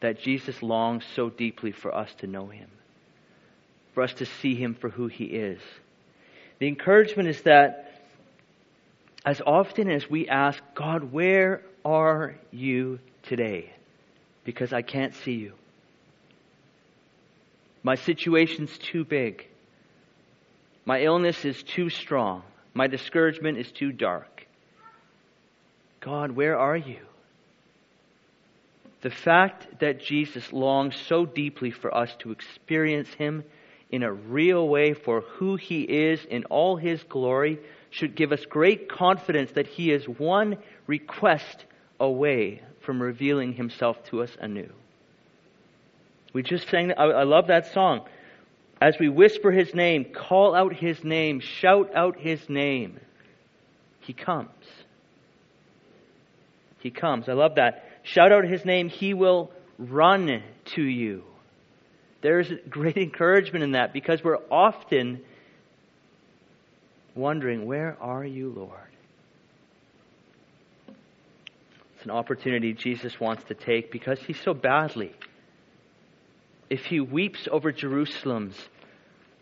that 0.00 0.20
Jesus 0.20 0.62
longs 0.62 1.04
so 1.16 1.28
deeply 1.28 1.72
for 1.72 1.92
us 1.92 2.14
to 2.18 2.28
know 2.28 2.46
him, 2.46 2.68
for 3.94 4.04
us 4.04 4.12
to 4.14 4.26
see 4.26 4.54
him 4.54 4.74
for 4.74 4.88
who 4.88 5.08
he 5.08 5.24
is. 5.24 5.60
The 6.60 6.68
encouragement 6.68 7.28
is 7.28 7.42
that 7.42 8.00
as 9.24 9.42
often 9.44 9.90
as 9.90 10.08
we 10.08 10.28
ask, 10.28 10.62
God, 10.74 11.12
where 11.12 11.62
are 11.84 12.36
you 12.52 13.00
today? 13.24 13.72
Because 14.44 14.72
I 14.72 14.82
can't 14.82 15.14
see 15.14 15.32
you. 15.32 15.54
My 17.82 17.96
situation's 17.96 18.76
too 18.78 19.04
big. 19.04 19.46
My 20.84 21.02
illness 21.02 21.44
is 21.44 21.62
too 21.62 21.90
strong. 21.90 22.42
My 22.74 22.86
discouragement 22.86 23.58
is 23.58 23.70
too 23.72 23.92
dark. 23.92 24.46
God, 26.08 26.30
where 26.30 26.58
are 26.58 26.76
you? 26.76 27.00
The 29.02 29.10
fact 29.10 29.80
that 29.80 30.00
Jesus 30.00 30.54
longs 30.54 30.96
so 30.96 31.26
deeply 31.26 31.70
for 31.70 31.94
us 31.94 32.10
to 32.20 32.30
experience 32.30 33.12
Him 33.12 33.44
in 33.90 34.02
a 34.02 34.10
real 34.10 34.66
way 34.66 34.94
for 34.94 35.20
who 35.20 35.56
He 35.56 35.82
is 35.82 36.24
in 36.24 36.46
all 36.46 36.76
His 36.78 37.02
glory 37.02 37.58
should 37.90 38.14
give 38.14 38.32
us 38.32 38.42
great 38.46 38.88
confidence 38.88 39.50
that 39.52 39.66
He 39.66 39.92
is 39.92 40.08
one 40.08 40.56
request 40.86 41.66
away 42.00 42.62
from 42.80 43.02
revealing 43.02 43.52
Himself 43.52 44.02
to 44.04 44.22
us 44.22 44.34
anew. 44.40 44.72
We 46.32 46.42
just 46.42 46.70
sang, 46.70 46.94
I 46.96 47.24
love 47.24 47.48
that 47.48 47.74
song. 47.74 48.08
As 48.80 48.98
we 48.98 49.10
whisper 49.10 49.50
His 49.50 49.74
name, 49.74 50.06
call 50.06 50.54
out 50.54 50.72
His 50.72 51.04
name, 51.04 51.40
shout 51.40 51.94
out 51.94 52.18
His 52.18 52.48
name, 52.48 52.98
He 54.00 54.14
comes. 54.14 54.48
He 56.80 56.90
comes. 56.90 57.28
I 57.28 57.32
love 57.32 57.56
that. 57.56 57.84
Shout 58.02 58.32
out 58.32 58.44
his 58.44 58.64
name, 58.64 58.88
he 58.88 59.14
will 59.14 59.50
run 59.78 60.42
to 60.76 60.82
you. 60.82 61.24
There's 62.20 62.50
great 62.68 62.96
encouragement 62.96 63.64
in 63.64 63.72
that 63.72 63.92
because 63.92 64.22
we're 64.22 64.38
often 64.50 65.20
wondering, 67.14 67.66
Where 67.66 67.96
are 68.00 68.24
you, 68.24 68.52
Lord? 68.54 68.72
It's 71.96 72.04
an 72.04 72.10
opportunity 72.12 72.74
Jesus 72.74 73.18
wants 73.18 73.42
to 73.48 73.54
take 73.54 73.90
because 73.90 74.20
he 74.20 74.32
so 74.32 74.54
badly. 74.54 75.12
If 76.70 76.84
he 76.84 77.00
weeps 77.00 77.48
over 77.50 77.72
Jerusalem's 77.72 78.56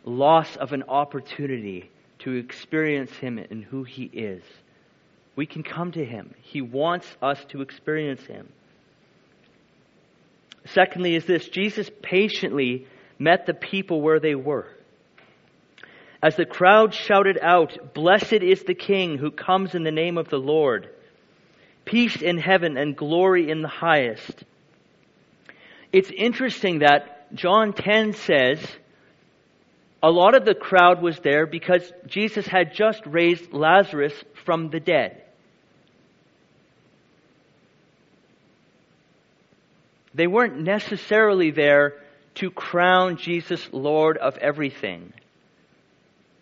loss 0.04 0.56
of 0.56 0.72
an 0.72 0.84
opportunity 0.84 1.90
to 2.20 2.32
experience 2.32 3.10
him 3.10 3.38
and 3.38 3.62
who 3.62 3.82
he 3.84 4.04
is, 4.04 4.42
we 5.36 5.46
can 5.46 5.62
come 5.62 5.92
to 5.92 6.04
him. 6.04 6.34
He 6.42 6.62
wants 6.62 7.06
us 7.22 7.44
to 7.50 7.60
experience 7.60 8.24
him. 8.24 8.48
Secondly, 10.64 11.14
is 11.14 11.26
this 11.26 11.48
Jesus 11.48 11.88
patiently 12.02 12.86
met 13.18 13.46
the 13.46 13.54
people 13.54 14.00
where 14.00 14.18
they 14.18 14.34
were. 14.34 14.66
As 16.22 16.34
the 16.36 16.46
crowd 16.46 16.94
shouted 16.94 17.38
out, 17.40 17.94
Blessed 17.94 18.32
is 18.42 18.64
the 18.64 18.74
King 18.74 19.18
who 19.18 19.30
comes 19.30 19.74
in 19.74 19.84
the 19.84 19.92
name 19.92 20.18
of 20.18 20.28
the 20.28 20.38
Lord, 20.38 20.88
peace 21.84 22.20
in 22.20 22.38
heaven 22.38 22.76
and 22.76 22.96
glory 22.96 23.50
in 23.50 23.62
the 23.62 23.68
highest. 23.68 24.42
It's 25.92 26.10
interesting 26.10 26.80
that 26.80 27.34
John 27.34 27.72
10 27.74 28.14
says 28.14 28.58
a 30.02 30.10
lot 30.10 30.34
of 30.34 30.44
the 30.44 30.54
crowd 30.54 31.02
was 31.02 31.18
there 31.20 31.46
because 31.46 31.92
Jesus 32.06 32.46
had 32.46 32.74
just 32.74 33.02
raised 33.06 33.52
Lazarus 33.52 34.14
from 34.44 34.70
the 34.70 34.80
dead. 34.80 35.22
They 40.16 40.26
weren't 40.26 40.58
necessarily 40.58 41.50
there 41.50 41.92
to 42.36 42.50
crown 42.50 43.18
Jesus 43.18 43.68
Lord 43.70 44.16
of 44.16 44.38
everything. 44.38 45.12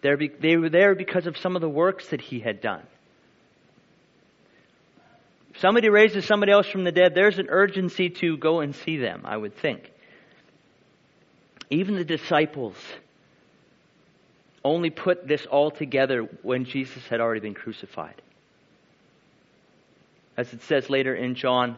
They 0.00 0.56
were 0.56 0.68
there 0.68 0.94
because 0.94 1.26
of 1.26 1.36
some 1.36 1.56
of 1.56 1.60
the 1.60 1.68
works 1.68 2.08
that 2.08 2.20
he 2.20 2.38
had 2.38 2.60
done. 2.60 2.84
If 5.52 5.60
somebody 5.60 5.88
raises 5.88 6.24
somebody 6.24 6.52
else 6.52 6.68
from 6.68 6.84
the 6.84 6.92
dead, 6.92 7.14
there's 7.16 7.38
an 7.40 7.48
urgency 7.48 8.10
to 8.10 8.36
go 8.36 8.60
and 8.60 8.76
see 8.76 8.96
them, 8.96 9.22
I 9.24 9.36
would 9.36 9.56
think. 9.56 9.90
Even 11.68 11.96
the 11.96 12.04
disciples 12.04 12.76
only 14.64 14.90
put 14.90 15.26
this 15.26 15.46
all 15.46 15.72
together 15.72 16.28
when 16.42 16.64
Jesus 16.64 17.06
had 17.08 17.20
already 17.20 17.40
been 17.40 17.54
crucified. 17.54 18.22
As 20.36 20.52
it 20.52 20.62
says 20.62 20.88
later 20.88 21.14
in 21.14 21.34
John, 21.34 21.76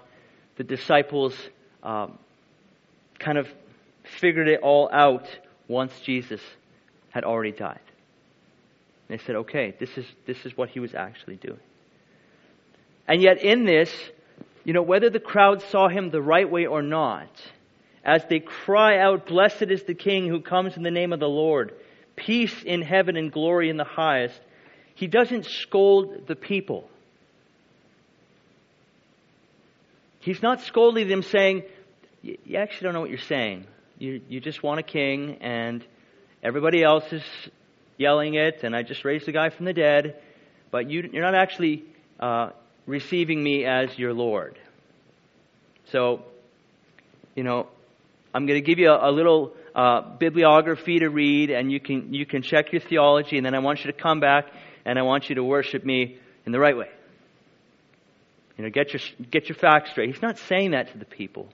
the 0.57 0.65
disciples 0.65 1.35
um, 1.87 2.19
kind 3.19 3.39
of 3.39 3.47
figured 4.21 4.49
it 4.49 4.61
all 4.61 4.91
out 4.93 5.27
once 5.69 5.99
Jesus 6.01 6.41
had 7.11 7.25
already 7.25 7.53
died. 7.53 7.81
They 9.09 9.19
said, 9.19 9.37
okay, 9.37 9.75
this 9.79 9.97
is, 9.97 10.05
this 10.27 10.45
is 10.45 10.57
what 10.57 10.69
he 10.69 10.81
was 10.81 10.95
actually 10.95 11.37
doing. 11.37 11.61
And 13.07 13.23
yet, 13.23 13.41
in 13.41 13.65
this, 13.65 13.91
you 14.65 14.73
know, 14.73 14.83
whether 14.83 15.11
the 15.11 15.21
crowd 15.21 15.63
saw 15.63 15.89
him 15.89 16.11
the 16.11 16.21
right 16.21 16.51
way 16.51 16.67
or 16.67 16.83
not, 16.83 17.31
as 18.05 18.25
they 18.29 18.41
cry 18.41 18.99
out, 18.99 19.27
Blessed 19.27 19.71
is 19.71 19.85
the 19.85 19.95
King 19.95 20.29
who 20.29 20.41
comes 20.41 20.77
in 20.77 20.83
the 20.83 20.91
name 20.91 21.13
of 21.13 21.21
the 21.21 21.29
Lord, 21.29 21.73
peace 22.17 22.63
in 22.65 22.83
heaven 22.83 23.17
and 23.17 23.31
glory 23.31 23.71
in 23.71 23.77
the 23.77 23.85
highest, 23.85 24.41
he 24.97 25.07
doesn't 25.07 25.47
scold 25.47 26.27
the 26.27 26.35
people. 26.35 26.89
He's 30.19 30.43
not 30.43 30.63
scolding 30.63 31.07
them 31.07 31.23
saying, 31.23 31.63
You 32.23 32.57
actually 32.57 32.85
don't 32.85 32.95
know 32.95 33.01
what 33.01 33.11
you're 33.11 33.19
saying. 33.19 33.67
You, 33.99 34.21
you 34.29 34.41
just 34.41 34.63
want 34.63 34.81
a 34.81 34.83
king, 34.83 35.39
and 35.41 35.85
everybody 36.43 36.83
else 36.83 37.05
is 37.13 37.23
yelling 37.97 38.35
it, 38.35 38.63
and 38.63 38.75
I 38.75 38.83
just 38.83 39.05
raised 39.05 39.27
the 39.27 39.33
guy 39.33 39.51
from 39.51 39.65
the 39.65 39.73
dead, 39.73 40.17
but 40.71 40.91
you, 40.91 41.09
you're 41.13 41.25
not 41.25 41.35
actually 41.35 41.85
uh, 42.21 42.51
receiving 42.87 43.43
me 43.43 43.65
as 43.65 43.97
your 43.99 44.13
Lord. 44.13 44.59
So, 45.93 46.23
you 47.35 47.45
know, 47.45 47.69
I'm 48.35 48.47
going 48.47 48.61
to 48.61 48.67
give 48.67 48.79
you 48.79 48.91
a, 48.91 49.11
a 49.11 49.13
little 49.13 49.55
uh, 49.75 50.17
bibliography 50.19 50.99
to 50.99 51.09
read, 51.09 51.51
and 51.51 51.71
you 51.71 51.81
can 51.81 52.13
you 52.13 52.27
can 52.27 52.43
check 52.43 52.73
your 52.73 52.81
theology, 52.81 53.37
and 53.37 53.47
then 53.47 53.55
I 53.55 53.61
want 53.61 53.85
you 53.85 53.93
to 53.93 53.97
come 53.97 54.21
back 54.21 54.47
and 54.87 54.99
I 54.99 55.03
want 55.03 55.29
you 55.29 55.35
to 55.35 55.45
worship 55.45 55.85
me 55.85 56.17
in 56.47 56.53
the 56.53 56.61
right 56.61 56.77
way. 56.77 56.89
You 58.57 58.65
know, 58.65 58.71
get 58.71 58.95
your 58.95 59.01
get 59.31 59.49
your 59.49 59.57
facts 59.57 59.91
straight. 59.91 60.15
He's 60.15 60.23
not 60.23 60.39
saying 60.39 60.71
that 60.71 60.93
to 60.93 60.99
the 60.99 61.05
people. 61.05 61.49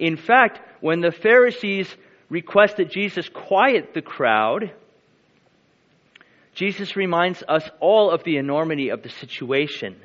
In 0.00 0.16
fact, 0.16 0.58
when 0.80 1.00
the 1.00 1.12
Pharisees 1.12 1.94
requested 2.30 2.90
Jesus 2.90 3.28
quiet 3.28 3.92
the 3.92 4.02
crowd, 4.02 4.72
Jesus 6.54 6.96
reminds 6.96 7.44
us 7.46 7.68
all 7.80 8.10
of 8.10 8.24
the 8.24 8.38
enormity 8.38 8.88
of 8.88 9.02
the 9.02 9.10
situation. 9.10 9.96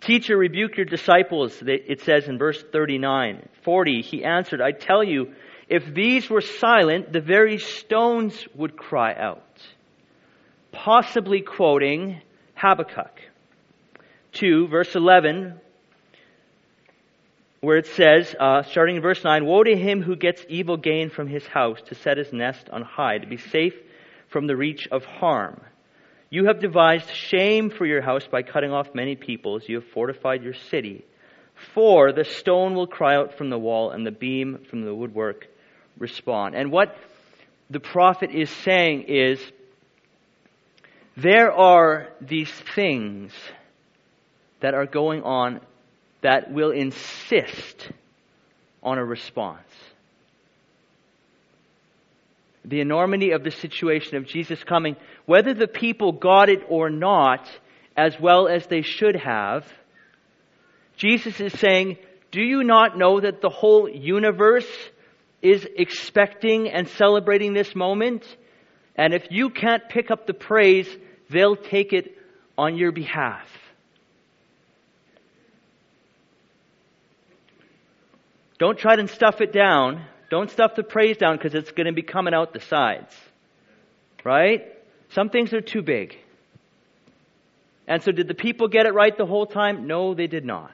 Teacher, 0.00 0.36
rebuke 0.36 0.76
your 0.76 0.84
disciples, 0.84 1.60
it 1.66 2.02
says 2.02 2.28
in 2.28 2.38
verse 2.38 2.62
39. 2.70 3.48
40, 3.64 4.02
he 4.02 4.24
answered, 4.24 4.60
I 4.60 4.72
tell 4.72 5.02
you, 5.02 5.32
if 5.68 5.92
these 5.92 6.30
were 6.30 6.42
silent, 6.42 7.12
the 7.12 7.20
very 7.20 7.58
stones 7.58 8.46
would 8.54 8.76
cry 8.76 9.14
out. 9.14 9.42
Possibly 10.70 11.40
quoting 11.40 12.20
Habakkuk. 12.54 13.20
2, 14.32 14.68
verse 14.68 14.94
11, 14.94 15.60
where 17.60 17.76
it 17.76 17.86
says, 17.86 18.34
uh, 18.38 18.62
starting 18.62 18.96
in 18.96 19.02
verse 19.02 19.22
9, 19.24 19.44
Woe 19.44 19.64
to 19.64 19.76
him 19.76 20.02
who 20.02 20.16
gets 20.16 20.44
evil 20.48 20.76
gain 20.76 21.10
from 21.10 21.28
his 21.28 21.46
house 21.46 21.80
to 21.86 21.94
set 21.94 22.18
his 22.18 22.32
nest 22.32 22.68
on 22.70 22.82
high, 22.82 23.18
to 23.18 23.26
be 23.26 23.38
safe 23.38 23.74
from 24.28 24.46
the 24.46 24.56
reach 24.56 24.88
of 24.90 25.04
harm. 25.04 25.60
You 26.28 26.46
have 26.46 26.60
devised 26.60 27.10
shame 27.10 27.70
for 27.70 27.86
your 27.86 28.02
house 28.02 28.26
by 28.26 28.42
cutting 28.42 28.72
off 28.72 28.94
many 28.94 29.14
peoples. 29.14 29.62
You 29.68 29.76
have 29.76 29.88
fortified 29.88 30.42
your 30.42 30.54
city. 30.70 31.04
For 31.74 32.12
the 32.12 32.24
stone 32.24 32.74
will 32.74 32.86
cry 32.86 33.16
out 33.16 33.38
from 33.38 33.48
the 33.48 33.58
wall, 33.58 33.90
and 33.90 34.06
the 34.06 34.10
beam 34.10 34.64
from 34.68 34.84
the 34.84 34.94
woodwork 34.94 35.46
respond. 35.98 36.54
And 36.54 36.70
what 36.70 36.96
the 37.70 37.80
prophet 37.80 38.30
is 38.32 38.50
saying 38.50 39.04
is 39.08 39.40
there 41.16 41.50
are 41.50 42.08
these 42.20 42.50
things 42.74 43.32
that 44.60 44.74
are 44.74 44.86
going 44.86 45.22
on 45.22 45.60
that 46.22 46.52
will 46.52 46.70
insist 46.70 47.90
on 48.82 48.98
a 48.98 49.04
response 49.04 49.62
the 52.66 52.80
enormity 52.80 53.30
of 53.30 53.44
the 53.44 53.50
situation 53.50 54.16
of 54.16 54.26
Jesus 54.26 54.62
coming, 54.64 54.96
whether 55.24 55.54
the 55.54 55.68
people 55.68 56.12
got 56.12 56.48
it 56.48 56.60
or 56.68 56.90
not, 56.90 57.48
as 57.96 58.18
well 58.20 58.48
as 58.48 58.66
they 58.66 58.82
should 58.82 59.16
have, 59.16 59.64
Jesus 60.96 61.40
is 61.40 61.52
saying, 61.58 61.96
Do 62.32 62.42
you 62.42 62.64
not 62.64 62.98
know 62.98 63.20
that 63.20 63.40
the 63.40 63.48
whole 63.48 63.88
universe 63.88 64.66
is 65.42 65.66
expecting 65.76 66.68
and 66.68 66.88
celebrating 66.88 67.54
this 67.54 67.74
moment? 67.74 68.24
And 68.96 69.14
if 69.14 69.26
you 69.30 69.50
can't 69.50 69.88
pick 69.88 70.10
up 70.10 70.26
the 70.26 70.34
praise, 70.34 70.88
they'll 71.30 71.56
take 71.56 71.92
it 71.92 72.16
on 72.58 72.76
your 72.76 72.90
behalf. 72.90 73.48
Don't 78.58 78.78
try 78.78 78.96
to 78.96 79.08
stuff 79.08 79.40
it 79.40 79.52
down. 79.52 80.04
Don't 80.30 80.50
stuff 80.50 80.74
the 80.74 80.82
praise 80.82 81.16
down 81.16 81.36
because 81.36 81.54
it's 81.54 81.70
going 81.72 81.86
to 81.86 81.92
be 81.92 82.02
coming 82.02 82.34
out 82.34 82.52
the 82.52 82.60
sides. 82.60 83.14
Right? 84.24 84.64
Some 85.10 85.30
things 85.30 85.52
are 85.52 85.60
too 85.60 85.82
big. 85.82 86.16
And 87.86 88.02
so, 88.02 88.10
did 88.10 88.26
the 88.26 88.34
people 88.34 88.66
get 88.66 88.86
it 88.86 88.94
right 88.94 89.16
the 89.16 89.26
whole 89.26 89.46
time? 89.46 89.86
No, 89.86 90.14
they 90.14 90.26
did 90.26 90.44
not. 90.44 90.72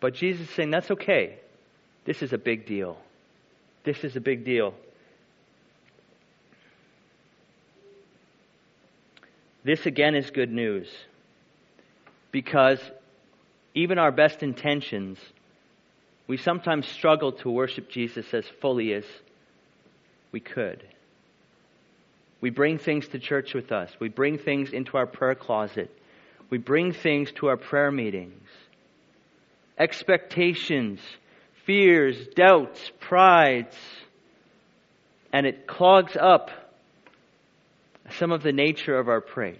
But 0.00 0.14
Jesus 0.14 0.48
is 0.48 0.54
saying, 0.56 0.72
that's 0.72 0.90
okay. 0.90 1.38
This 2.04 2.22
is 2.22 2.32
a 2.32 2.38
big 2.38 2.66
deal. 2.66 2.98
This 3.84 4.02
is 4.02 4.16
a 4.16 4.20
big 4.20 4.44
deal. 4.44 4.74
This 9.62 9.86
again 9.86 10.16
is 10.16 10.30
good 10.30 10.50
news. 10.50 10.88
Because 12.32 12.80
even 13.74 13.98
our 13.98 14.12
best 14.12 14.42
intentions 14.42 15.18
we 16.26 16.36
sometimes 16.36 16.88
struggle 16.88 17.32
to 17.32 17.50
worship 17.50 17.90
Jesus 17.90 18.32
as 18.32 18.46
fully 18.60 18.94
as 18.94 19.04
we 20.30 20.40
could. 20.40 20.82
We 22.40 22.50
bring 22.50 22.78
things 22.78 23.06
to 23.08 23.18
church 23.18 23.54
with 23.54 23.70
us. 23.70 23.90
We 24.00 24.08
bring 24.08 24.38
things 24.38 24.72
into 24.72 24.96
our 24.96 25.06
prayer 25.06 25.34
closet. 25.34 25.90
We 26.50 26.58
bring 26.58 26.92
things 26.92 27.30
to 27.32 27.48
our 27.48 27.56
prayer 27.56 27.90
meetings. 27.90 28.48
Expectations, 29.78 31.00
fears, 31.66 32.16
doubts, 32.34 32.80
prides, 33.00 33.76
and 35.32 35.46
it 35.46 35.66
clogs 35.66 36.16
up 36.16 36.50
some 38.18 38.32
of 38.32 38.42
the 38.42 38.52
nature 38.52 38.98
of 38.98 39.08
our 39.08 39.20
praise. 39.20 39.58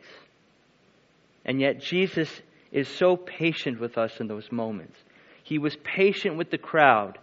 And 1.44 1.60
yet 1.60 1.80
Jesus 1.80 2.30
is 2.72 2.88
so 2.88 3.16
patient 3.16 3.78
with 3.78 3.98
us 3.98 4.18
in 4.18 4.26
those 4.26 4.50
moments. 4.50 4.96
He 5.44 5.58
was 5.58 5.76
patient 5.84 6.36
with 6.36 6.50
the 6.50 6.58
crowd 6.58 7.18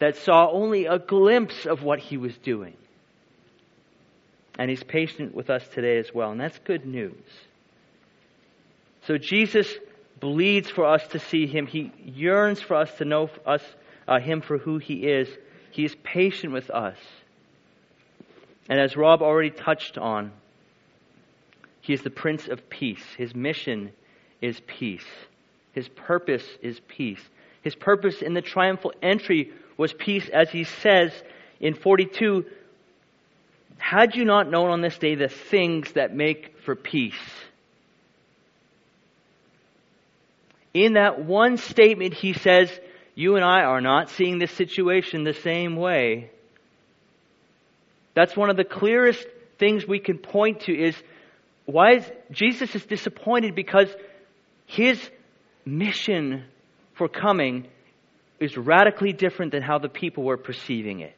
that 0.00 0.16
saw 0.16 0.50
only 0.50 0.86
a 0.86 0.98
glimpse 0.98 1.66
of 1.66 1.82
what 1.82 2.00
he 2.00 2.16
was 2.16 2.36
doing. 2.38 2.74
And 4.58 4.68
he's 4.68 4.82
patient 4.82 5.34
with 5.34 5.48
us 5.48 5.66
today 5.68 5.98
as 5.98 6.12
well. 6.12 6.32
And 6.32 6.40
that's 6.40 6.58
good 6.58 6.84
news. 6.84 7.22
So 9.06 9.16
Jesus 9.16 9.72
bleeds 10.18 10.68
for 10.68 10.84
us 10.84 11.06
to 11.08 11.18
see 11.18 11.46
him. 11.46 11.66
He 11.66 11.92
yearns 12.04 12.60
for 12.60 12.74
us 12.74 12.92
to 12.98 13.04
know 13.04 13.30
us, 13.46 13.62
uh, 14.06 14.18
him 14.18 14.40
for 14.40 14.58
who 14.58 14.78
he 14.78 15.06
is. 15.06 15.28
He 15.70 15.84
is 15.84 15.94
patient 16.02 16.52
with 16.52 16.68
us. 16.70 16.96
And 18.68 18.78
as 18.78 18.96
Rob 18.96 19.22
already 19.22 19.50
touched 19.50 19.96
on, 19.96 20.32
he 21.80 21.92
is 21.92 22.02
the 22.02 22.10
Prince 22.10 22.48
of 22.48 22.68
Peace. 22.68 23.04
His 23.16 23.34
mission 23.34 23.92
is 24.40 24.60
peace. 24.66 25.06
His 25.72 25.88
purpose 25.88 26.44
is 26.62 26.80
peace. 26.88 27.22
His 27.62 27.74
purpose 27.74 28.22
in 28.22 28.34
the 28.34 28.42
triumphal 28.42 28.92
entry 29.02 29.52
was 29.76 29.92
peace, 29.92 30.28
as 30.28 30.50
he 30.50 30.64
says 30.64 31.12
in 31.60 31.74
42 31.74 32.44
Had 33.78 34.16
you 34.16 34.24
not 34.24 34.50
known 34.50 34.70
on 34.70 34.80
this 34.80 34.98
day 34.98 35.14
the 35.14 35.28
things 35.28 35.92
that 35.92 36.14
make 36.14 36.58
for 36.64 36.74
peace? 36.74 37.14
In 40.72 40.94
that 40.94 41.24
one 41.24 41.56
statement, 41.56 42.14
he 42.14 42.32
says, 42.32 42.70
You 43.14 43.36
and 43.36 43.44
I 43.44 43.62
are 43.62 43.80
not 43.80 44.10
seeing 44.10 44.38
this 44.38 44.52
situation 44.52 45.24
the 45.24 45.34
same 45.34 45.76
way. 45.76 46.30
That's 48.14 48.36
one 48.36 48.50
of 48.50 48.56
the 48.56 48.64
clearest 48.64 49.26
things 49.58 49.86
we 49.86 49.98
can 49.98 50.18
point 50.18 50.60
to 50.62 50.72
is 50.72 50.96
why 51.66 51.96
is 51.96 52.10
Jesus 52.30 52.74
is 52.74 52.84
disappointed 52.84 53.54
because 53.54 53.88
his 54.70 55.00
mission 55.64 56.44
for 56.94 57.08
coming 57.08 57.66
is 58.38 58.56
radically 58.56 59.12
different 59.12 59.50
than 59.50 59.62
how 59.62 59.78
the 59.78 59.88
people 59.88 60.22
were 60.22 60.36
perceiving 60.36 61.00
it. 61.00 61.16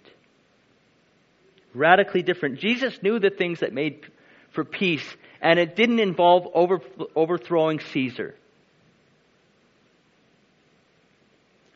Radically 1.74 2.22
different. 2.22 2.58
Jesus 2.58 2.98
knew 3.02 3.18
the 3.18 3.28
things 3.28 3.60
that 3.60 3.74
made 3.74 4.06
for 4.52 4.64
peace, 4.64 5.04
and 5.42 5.58
it 5.58 5.76
didn't 5.76 6.00
involve 6.00 6.48
over, 6.54 6.80
overthrowing 7.14 7.80
Caesar. 7.92 8.34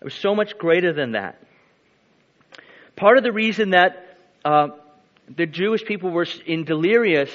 It 0.01 0.05
was 0.05 0.15
so 0.15 0.35
much 0.35 0.57
greater 0.57 0.95
than 0.95 1.12
that. 1.12 1.43
Part 2.97 3.19
of 3.19 3.23
the 3.23 3.33
reason 3.33 3.71
that 3.71 4.17
uh, 4.47 4.69
the 5.29 5.45
Jewish 5.45 5.85
people 5.85 6.11
were 6.11 6.27
in 6.47 6.65
delirious, 6.65 7.31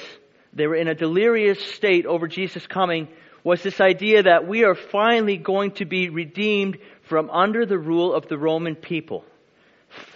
they 0.52 0.66
were 0.66 0.74
in 0.74 0.88
a 0.88 0.94
delirious 0.96 1.64
state 1.74 2.06
over 2.06 2.26
Jesus 2.26 2.66
coming, 2.66 3.06
was 3.44 3.62
this 3.62 3.80
idea 3.80 4.22
that 4.22 4.46
we 4.46 4.64
are 4.64 4.74
finally 4.74 5.36
going 5.36 5.72
to 5.72 5.84
be 5.84 6.08
redeemed 6.08 6.78
from 7.02 7.30
under 7.30 7.66
the 7.66 7.78
rule 7.78 8.14
of 8.14 8.28
the 8.28 8.38
Roman 8.38 8.76
people. 8.76 9.24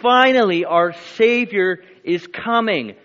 Finally, 0.01 0.65
our 0.65 0.93
Savior 1.15 1.83
is 2.03 2.25
coming. 2.27 2.95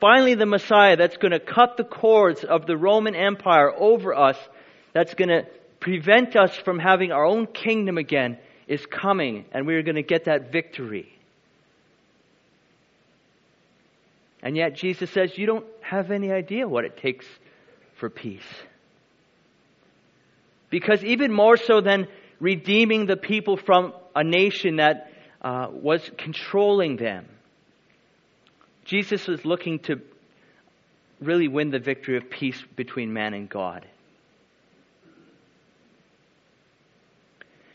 Finally, 0.00 0.34
the 0.34 0.46
Messiah 0.46 0.96
that's 0.96 1.16
going 1.16 1.32
to 1.32 1.40
cut 1.40 1.76
the 1.76 1.84
cords 1.84 2.44
of 2.44 2.66
the 2.66 2.76
Roman 2.76 3.14
Empire 3.14 3.72
over 3.74 4.14
us, 4.14 4.36
that's 4.92 5.14
going 5.14 5.30
to 5.30 5.46
prevent 5.80 6.36
us 6.36 6.54
from 6.56 6.78
having 6.78 7.10
our 7.10 7.24
own 7.24 7.46
kingdom 7.46 7.98
again 7.98 8.38
is 8.66 8.84
coming, 8.86 9.44
and 9.52 9.66
we 9.66 9.74
are 9.74 9.82
going 9.82 9.96
to 9.96 10.02
get 10.02 10.24
that 10.24 10.52
victory. 10.52 11.08
And 14.42 14.56
yet, 14.56 14.74
Jesus 14.74 15.10
says, 15.10 15.36
You 15.36 15.46
don't 15.46 15.66
have 15.80 16.10
any 16.10 16.30
idea 16.30 16.68
what 16.68 16.84
it 16.84 16.98
takes 16.98 17.26
for 17.96 18.10
peace. 18.10 18.42
Because 20.74 21.04
even 21.04 21.32
more 21.32 21.56
so 21.56 21.80
than 21.80 22.08
redeeming 22.40 23.06
the 23.06 23.16
people 23.16 23.56
from 23.56 23.92
a 24.16 24.24
nation 24.24 24.78
that 24.78 25.08
uh, 25.40 25.68
was 25.70 26.10
controlling 26.18 26.96
them, 26.96 27.28
Jesus 28.84 29.28
was 29.28 29.44
looking 29.44 29.78
to 29.84 30.00
really 31.20 31.46
win 31.46 31.70
the 31.70 31.78
victory 31.78 32.16
of 32.16 32.28
peace 32.28 32.60
between 32.74 33.12
man 33.12 33.34
and 33.34 33.48
God. 33.48 33.86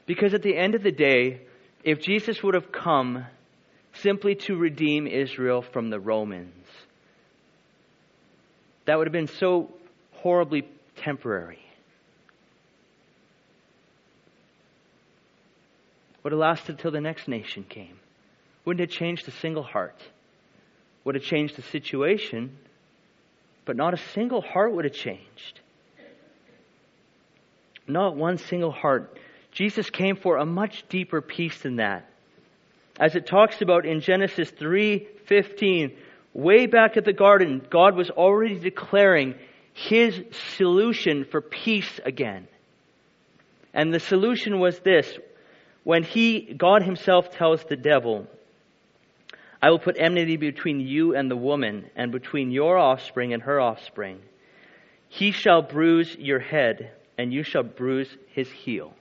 Because 0.05 0.33
at 0.33 0.41
the 0.41 0.57
end 0.57 0.75
of 0.75 0.83
the 0.83 0.91
day, 0.91 1.43
if 1.85 2.01
Jesus 2.01 2.43
would 2.43 2.53
have 2.53 2.69
come 2.69 3.25
simply 3.93 4.35
to 4.35 4.57
redeem 4.57 5.07
Israel 5.07 5.61
from 5.61 5.89
the 5.89 6.01
Romans, 6.01 6.65
that 8.83 8.97
would 8.97 9.07
have 9.07 9.13
been 9.13 9.27
so 9.27 9.71
horribly 10.11 10.67
temporary. 10.97 11.59
Would 16.23 16.33
have 16.33 16.39
lasted 16.39 16.79
till 16.79 16.91
the 16.91 17.01
next 17.01 17.27
nation 17.27 17.63
came. 17.63 17.99
Wouldn't 18.65 18.89
have 18.89 18.97
changed 18.97 19.27
a 19.27 19.31
single 19.31 19.63
heart. 19.63 20.01
Would 21.03 21.15
have 21.15 21.23
changed 21.23 21.55
the 21.55 21.61
situation, 21.61 22.57
but 23.65 23.75
not 23.75 23.93
a 23.93 23.97
single 24.13 24.41
heart 24.41 24.73
would 24.73 24.85
have 24.85 24.93
changed. 24.93 25.61
Not 27.87 28.15
one 28.15 28.37
single 28.37 28.71
heart 28.71 29.17
Jesus 29.51 29.89
came 29.89 30.15
for 30.15 30.37
a 30.37 30.45
much 30.45 30.87
deeper 30.89 31.21
peace 31.21 31.61
than 31.61 31.77
that. 31.77 32.05
As 32.99 33.15
it 33.15 33.25
talks 33.25 33.61
about 33.61 33.85
in 33.85 34.01
Genesis 34.01 34.51
3:15, 34.51 35.95
way 36.33 36.65
back 36.65 36.97
at 36.97 37.05
the 37.05 37.13
garden, 37.13 37.65
God 37.69 37.95
was 37.95 38.09
already 38.09 38.59
declaring 38.59 39.35
his 39.73 40.21
solution 40.57 41.25
for 41.25 41.41
peace 41.41 41.99
again. 42.03 42.47
And 43.73 43.93
the 43.93 43.99
solution 43.99 44.59
was 44.59 44.79
this, 44.79 45.17
when 45.83 46.03
he 46.03 46.53
God 46.57 46.83
himself 46.83 47.31
tells 47.31 47.63
the 47.63 47.75
devil, 47.75 48.27
I 49.61 49.69
will 49.69 49.79
put 49.79 49.97
enmity 49.99 50.37
between 50.37 50.79
you 50.79 51.15
and 51.15 51.29
the 51.29 51.35
woman, 51.35 51.89
and 51.95 52.11
between 52.11 52.51
your 52.51 52.77
offspring 52.77 53.33
and 53.33 53.43
her 53.43 53.59
offspring. 53.59 54.19
He 55.09 55.31
shall 55.31 55.61
bruise 55.61 56.15
your 56.17 56.39
head, 56.39 56.91
and 57.17 57.33
you 57.33 57.43
shall 57.43 57.63
bruise 57.63 58.09
his 58.33 58.49
heel. 58.49 58.93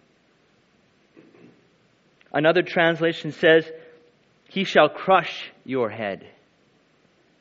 Another 2.32 2.62
translation 2.62 3.32
says, 3.32 3.70
He 4.48 4.64
shall 4.64 4.88
crush 4.88 5.50
your 5.64 5.90
head, 5.90 6.26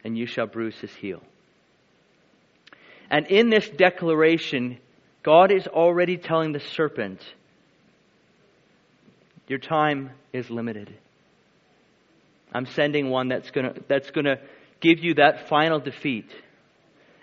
and 0.04 0.17
you 0.17 0.26
shall 0.26 0.47
bruise 0.47 0.78
his 0.78 0.93
heel. 0.93 1.23
And 3.10 3.26
in 3.28 3.50
this 3.50 3.67
declaration, 3.69 4.78
God 5.23 5.52
is 5.52 5.65
already 5.67 6.17
telling 6.17 6.52
the 6.52 6.60
serpent, 6.60 7.21
Your 9.48 9.60
time 9.60 10.12
is 10.34 10.50
limited. 10.50 10.94
I'm 12.54 12.66
sending 12.66 13.10
one 13.10 13.30
that's 13.30 13.52
going 13.52 13.74
to 13.74 13.82
that's 13.88 14.12
going 14.12 14.26
to 14.26 14.40
give 14.80 15.00
you 15.00 15.16
that 15.16 15.48
final 15.48 15.80
defeat. 15.80 16.30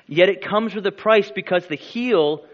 Yet 0.06 0.28
it 0.28 0.44
comes 0.44 0.74
with 0.74 0.86
a 0.86 0.92
price 0.92 1.30
because 1.34 1.66
the 1.66 1.76
heel 1.76 2.44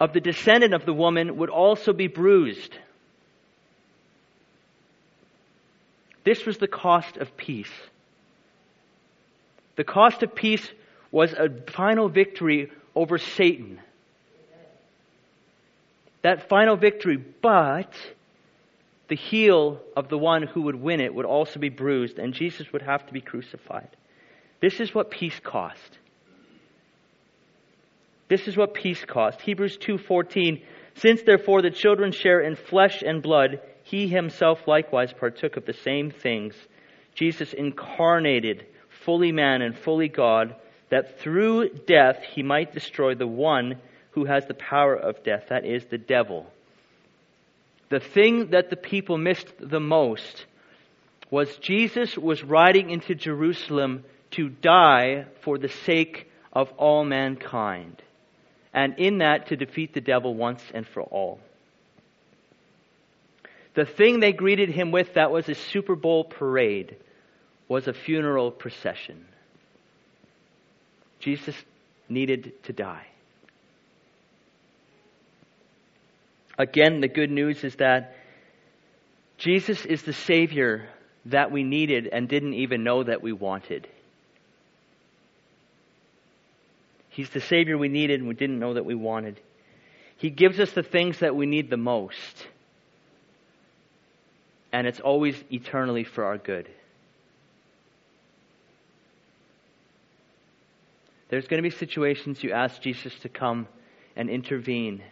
of 0.00 0.12
the 0.12 0.20
descendant 0.20 0.74
of 0.74 0.86
the 0.86 0.92
woman 0.92 1.36
would 1.38 1.50
also 1.50 1.92
be 1.92 2.06
bruised. 2.06 2.76
This 6.24 6.44
was 6.46 6.58
the 6.58 6.68
cost 6.68 7.16
of 7.16 7.36
peace. 7.36 7.72
The 9.76 9.84
cost 9.84 10.22
of 10.22 10.34
peace 10.34 10.66
was 11.10 11.32
a 11.32 11.48
final 11.72 12.08
victory 12.08 12.70
over 12.94 13.18
Satan. 13.18 13.80
That 16.22 16.48
final 16.48 16.76
victory, 16.76 17.16
but 17.16 17.92
the 19.08 19.16
heel 19.16 19.80
of 19.96 20.08
the 20.08 20.18
one 20.18 20.42
who 20.42 20.62
would 20.62 20.76
win 20.76 21.00
it 21.00 21.14
would 21.14 21.26
also 21.26 21.58
be 21.58 21.70
bruised, 21.70 22.18
and 22.18 22.34
Jesus 22.34 22.72
would 22.72 22.82
have 22.82 23.06
to 23.06 23.12
be 23.12 23.20
crucified. 23.20 23.88
This 24.60 24.80
is 24.80 24.94
what 24.94 25.10
peace 25.10 25.40
cost. 25.42 25.98
This 28.28 28.46
is 28.46 28.56
what 28.56 28.74
peace 28.74 29.04
cost. 29.04 29.40
Hebrews 29.40 29.78
2:14 29.78 30.62
Since 30.94 31.22
therefore 31.22 31.62
the 31.62 31.70
children 31.70 32.12
share 32.12 32.40
in 32.40 32.56
flesh 32.56 33.02
and 33.02 33.22
blood, 33.22 33.60
he 33.84 34.08
himself 34.08 34.66
likewise 34.68 35.12
partook 35.12 35.56
of 35.56 35.64
the 35.64 35.72
same 35.72 36.10
things. 36.10 36.54
Jesus 37.14 37.54
incarnated, 37.54 38.66
fully 38.90 39.32
man 39.32 39.62
and 39.62 39.76
fully 39.76 40.08
God, 40.08 40.54
that 40.90 41.18
through 41.20 41.70
death 41.86 42.22
he 42.34 42.42
might 42.42 42.74
destroy 42.74 43.14
the 43.14 43.26
one 43.26 43.80
who 44.10 44.26
has 44.26 44.46
the 44.46 44.54
power 44.54 44.94
of 44.94 45.22
death, 45.22 45.46
that 45.48 45.64
is, 45.64 45.86
the 45.86 45.98
devil. 45.98 46.52
The 47.88 48.00
thing 48.00 48.50
that 48.50 48.70
the 48.70 48.76
people 48.76 49.16
missed 49.18 49.52
the 49.60 49.80
most 49.80 50.46
was 51.30 51.56
Jesus 51.58 52.16
was 52.16 52.42
riding 52.42 52.90
into 52.90 53.14
Jerusalem 53.14 54.04
to 54.32 54.48
die 54.48 55.26
for 55.42 55.58
the 55.58 55.68
sake 55.68 56.30
of 56.52 56.70
all 56.76 57.04
mankind, 57.04 58.02
and 58.74 58.98
in 58.98 59.18
that 59.18 59.48
to 59.48 59.56
defeat 59.56 59.94
the 59.94 60.00
devil 60.00 60.34
once 60.34 60.62
and 60.74 60.86
for 60.86 61.02
all. 61.02 61.40
The 63.74 63.86
thing 63.86 64.20
they 64.20 64.32
greeted 64.32 64.70
him 64.70 64.90
with 64.90 65.14
that 65.14 65.30
was 65.30 65.48
a 65.48 65.54
Super 65.54 65.94
Bowl 65.94 66.24
parade 66.24 66.96
was 67.68 67.86
a 67.86 67.92
funeral 67.92 68.50
procession. 68.50 69.26
Jesus 71.20 71.54
needed 72.08 72.52
to 72.64 72.72
die. 72.72 73.06
Again, 76.58 77.00
the 77.00 77.08
good 77.08 77.30
news 77.30 77.62
is 77.64 77.76
that 77.76 78.16
Jesus 79.38 79.86
is 79.86 80.02
the 80.02 80.12
Savior 80.12 80.88
that 81.26 81.52
we 81.52 81.62
needed 81.62 82.08
and 82.08 82.28
didn't 82.28 82.54
even 82.54 82.82
know 82.82 83.04
that 83.04 83.22
we 83.22 83.32
wanted. 83.32 83.86
He's 87.10 87.30
the 87.30 87.40
Savior 87.40 87.78
we 87.78 87.88
needed 87.88 88.20
and 88.20 88.28
we 88.28 88.34
didn't 88.34 88.58
know 88.58 88.74
that 88.74 88.84
we 88.84 88.94
wanted. 88.94 89.40
He 90.16 90.30
gives 90.30 90.58
us 90.58 90.72
the 90.72 90.82
things 90.82 91.20
that 91.20 91.36
we 91.36 91.46
need 91.46 91.70
the 91.70 91.76
most 91.76 92.46
and 94.72 94.86
it's 94.86 95.00
always 95.00 95.42
eternally 95.50 96.04
for 96.04 96.24
our 96.24 96.38
good. 96.38 96.68
There's 101.30 101.46
going 101.46 101.62
to 101.62 101.68
be 101.68 101.74
situations 101.74 102.42
you 102.42 102.52
ask 102.52 102.80
Jesus 102.80 103.14
to 103.20 103.28
come 103.28 103.66
and 104.16 104.30
intervene, 104.30 105.02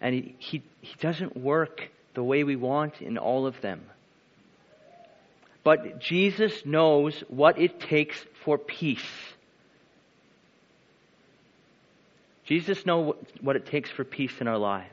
and 0.00 0.14
he, 0.14 0.34
he, 0.38 0.62
he 0.80 0.94
doesn't 1.00 1.36
work 1.36 1.88
the 2.14 2.22
way 2.22 2.44
we 2.44 2.56
want 2.56 3.00
in 3.00 3.18
all 3.18 3.46
of 3.46 3.60
them. 3.60 3.82
But 5.64 5.98
Jesus 5.98 6.64
knows 6.64 7.24
what 7.28 7.58
it 7.58 7.80
takes 7.80 8.24
for 8.44 8.56
peace. 8.56 9.00
Jesus 12.44 12.86
knows 12.86 13.16
what 13.40 13.56
it 13.56 13.66
takes 13.66 13.90
for 13.90 14.04
peace 14.04 14.40
in 14.40 14.46
our 14.46 14.58
lives. 14.58 14.90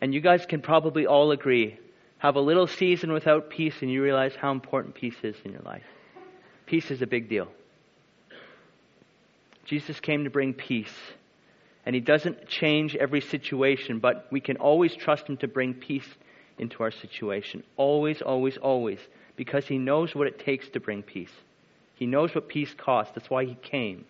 And 0.00 0.12
you 0.12 0.20
guys 0.20 0.46
can 0.46 0.60
probably 0.60 1.06
all 1.06 1.30
agree 1.30 1.78
have 2.18 2.34
a 2.34 2.40
little 2.40 2.66
season 2.66 3.12
without 3.12 3.48
peace 3.48 3.74
and 3.80 3.90
you 3.90 4.02
realize 4.02 4.34
how 4.34 4.50
important 4.50 4.94
peace 4.94 5.14
is 5.22 5.36
in 5.44 5.52
your 5.52 5.62
life. 5.62 5.84
Peace 6.66 6.90
is 6.90 7.00
a 7.00 7.06
big 7.06 7.28
deal. 7.28 7.48
Jesus 9.64 10.00
came 10.00 10.24
to 10.24 10.30
bring 10.30 10.52
peace. 10.52 10.92
And 11.88 11.94
he 11.94 12.02
doesn't 12.02 12.46
change 12.48 12.94
every 12.96 13.22
situation, 13.22 13.98
but 13.98 14.26
we 14.30 14.42
can 14.42 14.58
always 14.58 14.94
trust 14.94 15.26
him 15.26 15.38
to 15.38 15.48
bring 15.48 15.72
peace 15.72 16.06
into 16.58 16.82
our 16.82 16.90
situation. 16.90 17.62
Always, 17.78 18.20
always, 18.20 18.58
always. 18.58 18.98
Because 19.36 19.66
he 19.66 19.78
knows 19.78 20.14
what 20.14 20.26
it 20.26 20.38
takes 20.38 20.68
to 20.68 20.80
bring 20.80 21.02
peace. 21.02 21.32
He 21.94 22.04
knows 22.04 22.34
what 22.34 22.46
peace 22.46 22.74
costs. 22.74 23.14
That's 23.14 23.30
why 23.30 23.46
he 23.46 23.54
came. 23.54 24.04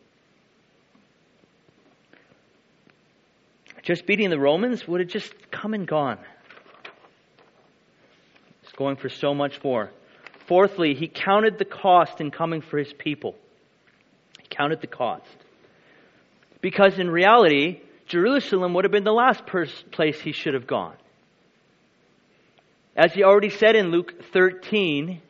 Just 3.84 4.06
beating 4.06 4.30
the 4.30 4.40
Romans 4.40 4.88
would 4.88 4.98
have 4.98 5.08
just 5.08 5.32
come 5.52 5.72
and 5.72 5.86
gone. 5.86 6.18
He's 8.62 8.72
going 8.72 8.96
for 8.96 9.08
so 9.08 9.34
much 9.34 9.62
more. 9.62 9.92
Fourthly, 10.48 10.94
he 10.94 11.06
counted 11.06 11.58
the 11.58 11.64
cost 11.64 12.20
in 12.20 12.32
coming 12.32 12.60
for 12.60 12.76
his 12.76 12.92
people. 12.92 13.36
He 14.40 14.48
counted 14.48 14.80
the 14.80 14.88
cost. 14.88 15.22
Because 16.60 16.98
in 16.98 17.10
reality, 17.10 17.80
Jerusalem 18.06 18.74
would 18.74 18.84
have 18.84 18.92
been 18.92 19.04
the 19.04 19.12
last 19.12 19.44
place 19.46 20.20
he 20.20 20.32
should 20.32 20.54
have 20.54 20.66
gone. 20.66 20.96
As 22.96 23.12
he 23.12 23.22
already 23.22 23.50
said 23.50 23.76
in 23.76 23.90
Luke 23.90 24.24
13, 24.32 25.22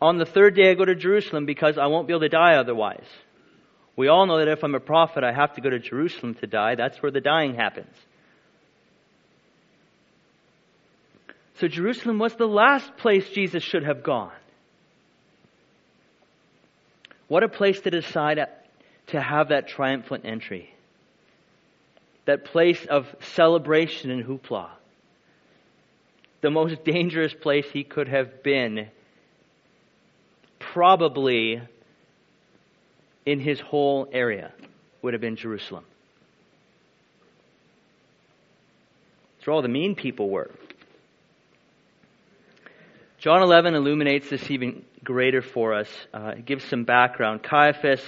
on 0.00 0.18
the 0.18 0.24
third 0.24 0.56
day 0.56 0.70
I 0.70 0.74
go 0.74 0.84
to 0.84 0.94
Jerusalem 0.94 1.46
because 1.46 1.78
I 1.78 1.86
won't 1.86 2.08
be 2.08 2.12
able 2.12 2.22
to 2.22 2.28
die 2.28 2.56
otherwise. 2.56 3.06
We 3.96 4.08
all 4.08 4.26
know 4.26 4.38
that 4.38 4.48
if 4.48 4.62
I'm 4.62 4.74
a 4.74 4.80
prophet, 4.80 5.24
I 5.24 5.32
have 5.32 5.54
to 5.54 5.60
go 5.60 5.70
to 5.70 5.78
Jerusalem 5.78 6.34
to 6.36 6.46
die. 6.46 6.76
That's 6.76 7.02
where 7.02 7.10
the 7.10 7.20
dying 7.20 7.54
happens. 7.54 7.94
So 11.60 11.66
Jerusalem 11.66 12.18
was 12.20 12.34
the 12.36 12.46
last 12.46 12.96
place 12.96 13.28
Jesus 13.30 13.64
should 13.64 13.82
have 13.82 14.04
gone. 14.04 14.32
What 17.26 17.42
a 17.42 17.48
place 17.48 17.80
to 17.80 17.90
decide 17.90 18.38
to 19.08 19.20
have 19.20 19.48
that 19.48 19.68
triumphant 19.68 20.24
entry. 20.24 20.74
That 22.26 22.44
place 22.44 22.84
of 22.88 23.06
celebration 23.34 24.10
and 24.10 24.24
hoopla. 24.24 24.68
The 26.40 26.50
most 26.50 26.84
dangerous 26.84 27.34
place 27.34 27.66
he 27.72 27.84
could 27.84 28.08
have 28.08 28.42
been, 28.42 28.88
probably 30.58 31.60
in 33.26 33.40
his 33.40 33.60
whole 33.60 34.08
area, 34.12 34.52
would 35.02 35.14
have 35.14 35.20
been 35.20 35.36
Jerusalem. 35.36 35.84
It's 39.38 39.46
where 39.46 39.54
all 39.54 39.62
the 39.62 39.68
mean 39.68 39.94
people 39.94 40.28
were. 40.28 40.50
John 43.18 43.42
11 43.42 43.74
illuminates 43.74 44.30
this 44.30 44.48
even 44.50 44.84
greater 45.02 45.42
for 45.42 45.74
us. 45.74 45.88
Uh, 46.14 46.34
it 46.36 46.44
gives 46.44 46.64
some 46.64 46.84
background. 46.84 47.42
Caiaphas, 47.42 48.00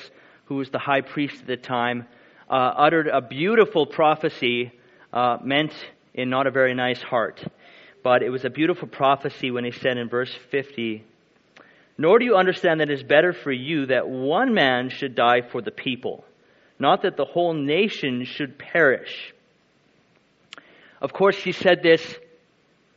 who 0.51 0.57
was 0.57 0.71
the 0.71 0.81
high 0.81 1.01
priest 1.01 1.43
at 1.43 1.47
the 1.47 1.57
time, 1.57 2.05
uh, 2.51 2.55
uttered 2.77 3.07
a 3.07 3.21
beautiful 3.21 3.87
prophecy 3.87 4.73
uh, 5.13 5.37
meant 5.45 5.73
in 6.13 6.29
not 6.29 6.49
a 6.49 6.51
very 6.51 6.75
nice 6.75 7.01
heart. 7.01 7.41
But 8.03 8.25
it 8.25 8.31
was 8.31 8.45
a 8.45 8.51
beautiful 8.51 8.89
prophecy 8.89 9.53
when 9.53 9.65
he 9.65 9.71
said 9.71 9.97
in 9.97 10.09
verse 10.09 10.35
50, 10.51 11.05
Nor 11.97 12.19
do 12.19 12.25
you 12.25 12.35
understand 12.35 12.81
that 12.81 12.91
it 12.91 12.95
is 12.95 13.05
better 13.05 13.33
for 13.33 13.53
you 13.53 13.87
that 13.87 14.09
one 14.09 14.53
man 14.53 14.89
should 14.89 15.15
die 15.15 15.43
for 15.53 15.63
the 15.63 15.71
people, 15.71 16.25
not 16.81 17.03
that 17.03 17.17
the 17.17 17.25
whole 17.25 17.55
nation 17.55 18.25
should 18.25 18.59
perish. 18.59 19.33
Of 21.01 21.13
course, 21.13 21.37
he 21.37 21.53
said 21.53 21.81
this 21.85 22.03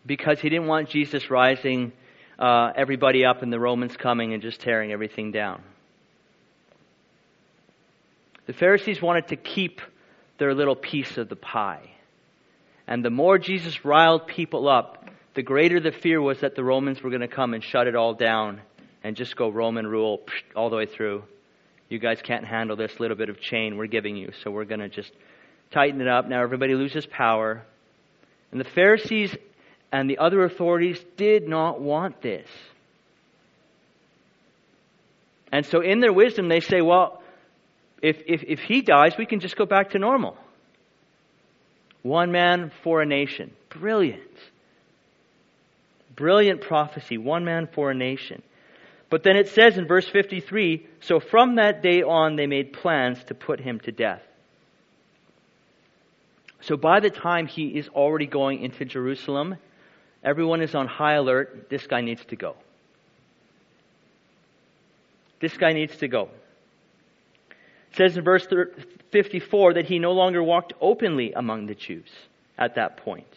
because 0.08 0.40
he 0.40 0.50
didn't 0.50 0.66
want 0.66 0.90
Jesus 0.90 1.30
rising 1.30 1.92
uh, 2.40 2.72
everybody 2.76 3.24
up 3.26 3.44
and 3.44 3.54
the 3.54 3.60
Romans 3.60 3.96
coming 3.96 4.34
and 4.34 4.42
just 4.42 4.60
tearing 4.60 4.92
everything 4.92 5.32
down. 5.32 5.62
The 8.46 8.54
Pharisees 8.54 9.02
wanted 9.02 9.30
to 9.30 9.36
keep 9.36 9.82
their 10.38 10.54
little 10.54 10.76
piece 10.76 11.18
of 11.18 11.30
the 11.30 11.36
pie. 11.36 11.90
And 12.88 13.04
the 13.04 13.10
more 13.10 13.38
Jesus 13.38 13.86
riled 13.86 14.28
people 14.28 14.68
up, 14.68 15.10
the 15.36 15.44
greater 15.44 15.80
the 15.80 15.92
fear 15.92 16.22
was 16.22 16.42
that 16.42 16.56
the 16.56 16.64
Romans 16.64 17.02
were 17.02 17.10
going 17.10 17.22
to 17.22 17.28
come 17.28 17.54
and 17.54 17.64
shut 17.64 17.88
it 17.88 17.96
all 17.96 18.14
down 18.14 18.62
and 19.04 19.16
just 19.16 19.36
go 19.36 19.50
Roman 19.50 19.88
rule 19.88 20.22
all 20.56 20.70
the 20.70 20.76
way 20.76 20.86
through. 20.86 21.24
You 21.90 22.00
guys 22.00 22.20
can't 22.22 22.46
handle 22.46 22.76
this 22.76 23.00
little 23.00 23.18
bit 23.18 23.30
of 23.30 23.40
chain 23.40 23.78
we're 23.78 23.88
giving 23.88 24.16
you, 24.16 24.32
so 24.44 24.52
we're 24.52 24.66
going 24.66 24.80
to 24.80 24.90
just 24.90 25.12
tighten 25.72 26.02
it 26.02 26.08
up. 26.08 26.28
Now 26.28 26.42
everybody 26.42 26.76
loses 26.76 27.06
power. 27.06 27.64
And 28.52 28.60
the 28.60 28.70
Pharisees 28.70 29.36
and 29.92 30.10
the 30.10 30.18
other 30.18 30.44
authorities 30.44 31.00
did 31.18 31.48
not 31.48 31.80
want 31.80 32.22
this. 32.22 32.48
And 35.52 35.66
so, 35.68 35.82
in 35.82 36.00
their 36.00 36.12
wisdom, 36.12 36.50
they 36.50 36.62
say, 36.62 36.82
well, 36.82 37.22
if, 38.04 38.18
if, 38.28 38.44
if 38.44 38.60
he 38.60 38.82
dies, 38.82 39.14
we 39.18 39.26
can 39.26 39.40
just 39.40 39.56
go 39.56 39.66
back 39.66 39.92
to 39.92 40.00
normal. 40.00 40.38
One 42.04 42.32
man 42.32 42.72
for 42.84 43.02
a 43.02 43.06
nation. 43.06 43.52
Brilliant. 43.70 44.22
Brilliant 46.16 46.62
prophecy. 46.62 47.18
One 47.18 47.44
man 47.44 47.68
for 47.74 47.90
a 47.90 47.96
nation. 47.96 48.44
But 49.10 49.24
then 49.24 49.36
it 49.36 49.50
says 49.50 49.78
in 49.78 49.88
verse 49.88 50.08
53 50.08 50.86
so 51.02 51.20
from 51.20 51.56
that 51.56 51.82
day 51.82 52.04
on, 52.04 52.36
they 52.36 52.46
made 52.46 52.74
plans 52.74 53.24
to 53.26 53.34
put 53.34 53.60
him 53.60 53.80
to 53.82 53.92
death. 53.92 54.22
So 56.62 56.78
by 56.78 57.00
the 57.00 57.10
time 57.10 57.48
he 57.48 57.68
is 57.68 57.88
already 57.90 58.28
going 58.28 58.62
into 58.62 58.86
Jerusalem, 58.86 59.58
Everyone 60.24 60.62
is 60.62 60.74
on 60.74 60.88
high 60.88 61.16
alert. 61.16 61.68
This 61.70 61.86
guy 61.86 62.02
needs 62.02 62.24
to 62.26 62.36
go. 62.36 62.56
This 65.42 65.58
guy 65.58 65.74
needs 65.74 65.98
to 65.98 66.08
go. 66.08 66.30
It 67.94 67.98
says 67.98 68.18
in 68.18 68.24
verse 68.24 68.48
54 69.12 69.76
that 69.76 69.86
he 69.86 70.00
no 70.00 70.14
longer 70.14 70.42
walked 70.42 70.74
openly 70.82 71.32
among 71.34 71.68
the 71.68 71.76
Jews 71.76 72.10
at 72.58 72.74
that 72.76 72.98
point. 72.98 73.28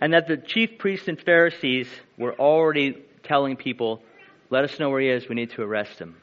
And 0.00 0.12
that 0.14 0.26
the 0.26 0.36
chief 0.36 0.78
priests 0.78 1.06
and 1.06 1.20
Pharisees 1.20 1.88
were 2.18 2.34
already 2.34 2.96
telling 3.22 3.54
people, 3.54 4.02
let 4.50 4.64
us 4.64 4.80
know 4.80 4.90
where 4.90 5.00
he 5.00 5.08
is, 5.08 5.28
we 5.28 5.36
need 5.36 5.50
to 5.52 5.62
arrest 5.62 5.96
him. 6.00 6.16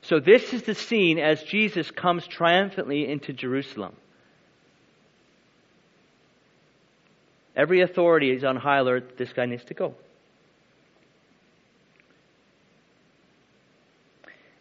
So 0.00 0.20
this 0.20 0.54
is 0.54 0.62
the 0.62 0.74
scene 0.74 1.18
as 1.18 1.42
Jesus 1.42 1.90
comes 1.90 2.26
triumphantly 2.26 3.06
into 3.06 3.34
Jerusalem. 3.34 3.94
Every 7.54 7.82
authority 7.82 8.30
is 8.30 8.42
on 8.42 8.56
high 8.56 8.78
alert. 8.78 9.18
This 9.18 9.34
guy 9.34 9.44
needs 9.44 9.64
to 9.64 9.74
go. 9.74 9.94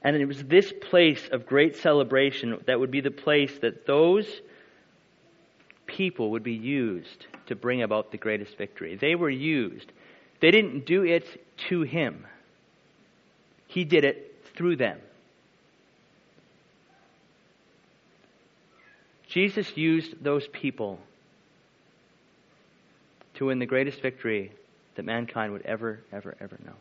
And 0.04 0.16
it 0.16 0.26
was 0.26 0.44
this 0.44 0.72
place 0.90 1.28
of 1.32 1.46
great 1.46 1.76
celebration 1.78 2.62
that 2.66 2.80
would 2.80 2.92
be 2.92 3.02
the 3.02 3.12
place 3.12 3.52
that 3.60 3.86
those 3.86 4.28
people 5.86 6.32
would 6.32 6.44
be 6.44 6.54
used 6.54 7.26
to 7.48 7.56
bring 7.56 7.82
about 7.82 8.12
the 8.12 8.18
greatest 8.18 8.58
victory. 8.58 8.96
They 8.96 9.16
were 9.16 9.30
used. 9.30 9.92
They 10.40 10.52
didn't 10.52 10.86
do 10.86 11.04
it 11.04 11.26
to 11.70 11.82
him, 11.82 12.26
he 13.68 13.84
did 13.84 14.06
it 14.06 14.46
through 14.56 14.78
them. 14.78 15.00
Jesus 19.28 19.76
used 19.76 20.24
those 20.24 20.48
people 20.48 21.00
to 23.36 23.46
win 23.46 23.60
the 23.60 23.66
greatest 23.66 24.02
victory 24.02 24.52
that 24.96 25.04
mankind 25.04 25.52
would 25.54 25.64
ever, 25.64 26.00
ever, 26.12 26.36
ever 26.40 26.58
know. 26.66 26.74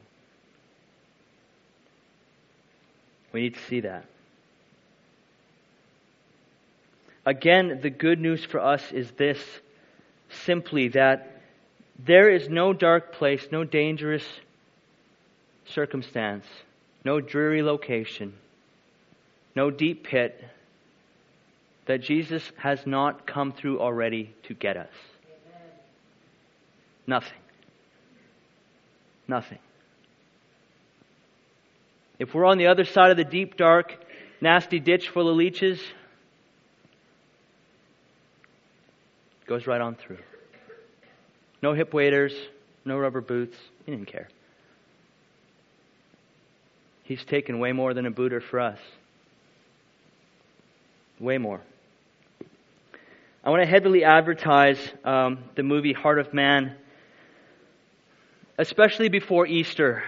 We 3.37 3.42
need 3.42 3.57
to 3.57 3.64
see 3.64 3.81
that. 3.81 4.07
Again, 7.27 7.81
the 7.83 7.90
good 7.90 8.18
news 8.18 8.42
for 8.42 8.59
us 8.61 8.92
is 8.92 9.11
this 9.11 9.38
simply 10.31 10.88
that 10.88 11.42
there 12.03 12.31
is 12.31 12.49
no 12.49 12.72
dark 12.72 13.12
place, 13.12 13.46
no 13.53 13.62
dangerous 13.62 14.25
circumstance, 15.66 16.46
no 17.05 17.20
dreary 17.20 17.62
location, 17.62 18.33
no 19.55 19.70
deep 19.70 20.05
pit 20.05 20.42
that 21.85 22.01
Jesus 22.01 22.42
has 22.57 22.87
not 22.87 23.27
come 23.27 23.53
through 23.53 23.81
already 23.81 24.35
to 24.44 24.55
get 24.55 24.79
us. 24.79 24.94
Nothing. 27.07 27.42
Nothing. 29.29 29.59
If 32.18 32.35
we're 32.35 32.44
on 32.44 32.59
the 32.59 32.68
other 32.68 32.85
side 32.85 33.11
of 33.11 33.16
the 33.16 33.24
deep, 33.24 33.57
dark, 33.57 33.94
nasty 34.40 34.81
ditch 34.81 35.09
full 35.11 35.29
of 35.29 35.37
leeches, 35.37 35.81
goes 39.46 39.66
right 39.66 39.81
on 39.81 39.94
through. 39.94 40.18
No 41.62 41.74
hip 41.74 41.92
waders, 41.92 42.35
no 42.85 42.98
rubber 42.98 43.20
boots. 43.20 43.57
He 43.85 43.92
didn't 43.92 44.09
care. 44.09 44.29
He's 47.05 47.24
taken 47.24 47.59
way 47.59 47.72
more 47.72 47.94
than 47.94 48.07
a 48.07 48.11
booter 48.11 48.40
for 48.40 48.61
us. 48.61 48.79
Way 51.20 51.38
more. 51.38 51.61
I 53.44 53.50
want 53.50 53.62
to 53.62 53.68
heavily 53.68 54.02
advertise 54.02 54.79
um, 55.05 55.44
the 55.55 55.62
movie 55.62 55.92
Heart 55.92 56.18
of 56.18 56.35
Man 56.35 56.76
especially 58.59 59.09
before 59.09 59.46
Easter. 59.46 60.02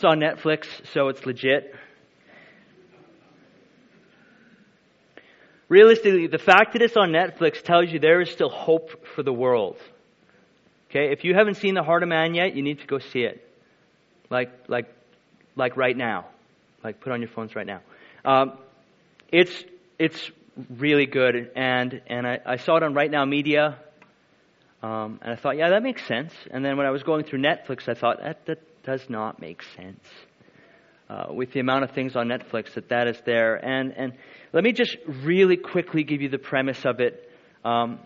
It's 0.00 0.04
on 0.06 0.18
Netflix, 0.18 0.66
so 0.94 1.08
it's 1.08 1.26
legit. 1.26 1.74
Realistically, 5.68 6.26
the 6.26 6.38
fact 6.38 6.72
that 6.72 6.80
it's 6.80 6.96
on 6.96 7.10
Netflix 7.10 7.62
tells 7.62 7.92
you 7.92 7.98
there 7.98 8.22
is 8.22 8.30
still 8.30 8.48
hope 8.48 9.06
for 9.14 9.22
the 9.22 9.32
world. 9.34 9.76
Okay, 10.88 11.12
if 11.12 11.22
you 11.22 11.34
haven't 11.34 11.56
seen 11.56 11.74
The 11.74 11.82
Heart 11.82 12.02
of 12.02 12.08
Man 12.08 12.34
yet, 12.34 12.56
you 12.56 12.62
need 12.62 12.78
to 12.78 12.86
go 12.86 12.98
see 12.98 13.24
it. 13.24 13.46
Like, 14.30 14.50
like, 14.68 14.90
like 15.54 15.76
right 15.76 15.94
now. 15.94 16.28
Like, 16.82 17.00
put 17.00 17.12
on 17.12 17.20
your 17.20 17.28
phones 17.28 17.54
right 17.54 17.66
now. 17.66 17.82
Um, 18.24 18.52
it's, 19.30 19.52
it's 19.98 20.30
really 20.70 21.04
good, 21.04 21.50
and, 21.54 22.00
and 22.06 22.26
I, 22.26 22.38
I 22.46 22.56
saw 22.56 22.78
it 22.78 22.82
on 22.82 22.94
Right 22.94 23.10
Now 23.10 23.26
Media 23.26 23.76
um, 24.82 25.18
and 25.20 25.32
I 25.32 25.36
thought, 25.36 25.58
yeah, 25.58 25.70
that 25.70 25.82
makes 25.82 26.06
sense. 26.06 26.32
And 26.50 26.64
then 26.64 26.78
when 26.78 26.86
I 26.86 26.90
was 26.90 27.02
going 27.02 27.24
through 27.24 27.40
Netflix, 27.40 27.86
I 27.86 27.94
thought, 27.94 28.22
that, 28.22 28.46
that 28.46 28.69
does 28.84 29.08
not 29.08 29.40
make 29.40 29.62
sense. 29.76 30.04
Uh, 31.08 31.26
with 31.32 31.52
the 31.52 31.58
amount 31.58 31.82
of 31.82 31.90
things 31.90 32.14
on 32.14 32.28
Netflix 32.28 32.74
that 32.74 32.88
that 32.90 33.08
is 33.08 33.20
there. 33.26 33.56
And, 33.56 33.92
and 33.96 34.12
let 34.52 34.62
me 34.62 34.70
just 34.70 34.96
really 35.24 35.56
quickly 35.56 36.04
give 36.04 36.20
you 36.20 36.28
the 36.28 36.38
premise 36.38 36.84
of 36.84 37.00
it 37.00 37.28
um, 37.64 37.98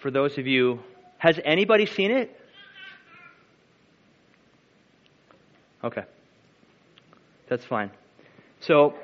for 0.00 0.12
those 0.12 0.38
of 0.38 0.46
you. 0.46 0.78
Has 1.18 1.40
anybody 1.44 1.86
seen 1.86 2.12
it? 2.12 2.30
Okay. 5.82 6.02
That's 7.48 7.64
fine. 7.64 7.90
So, 8.60 8.94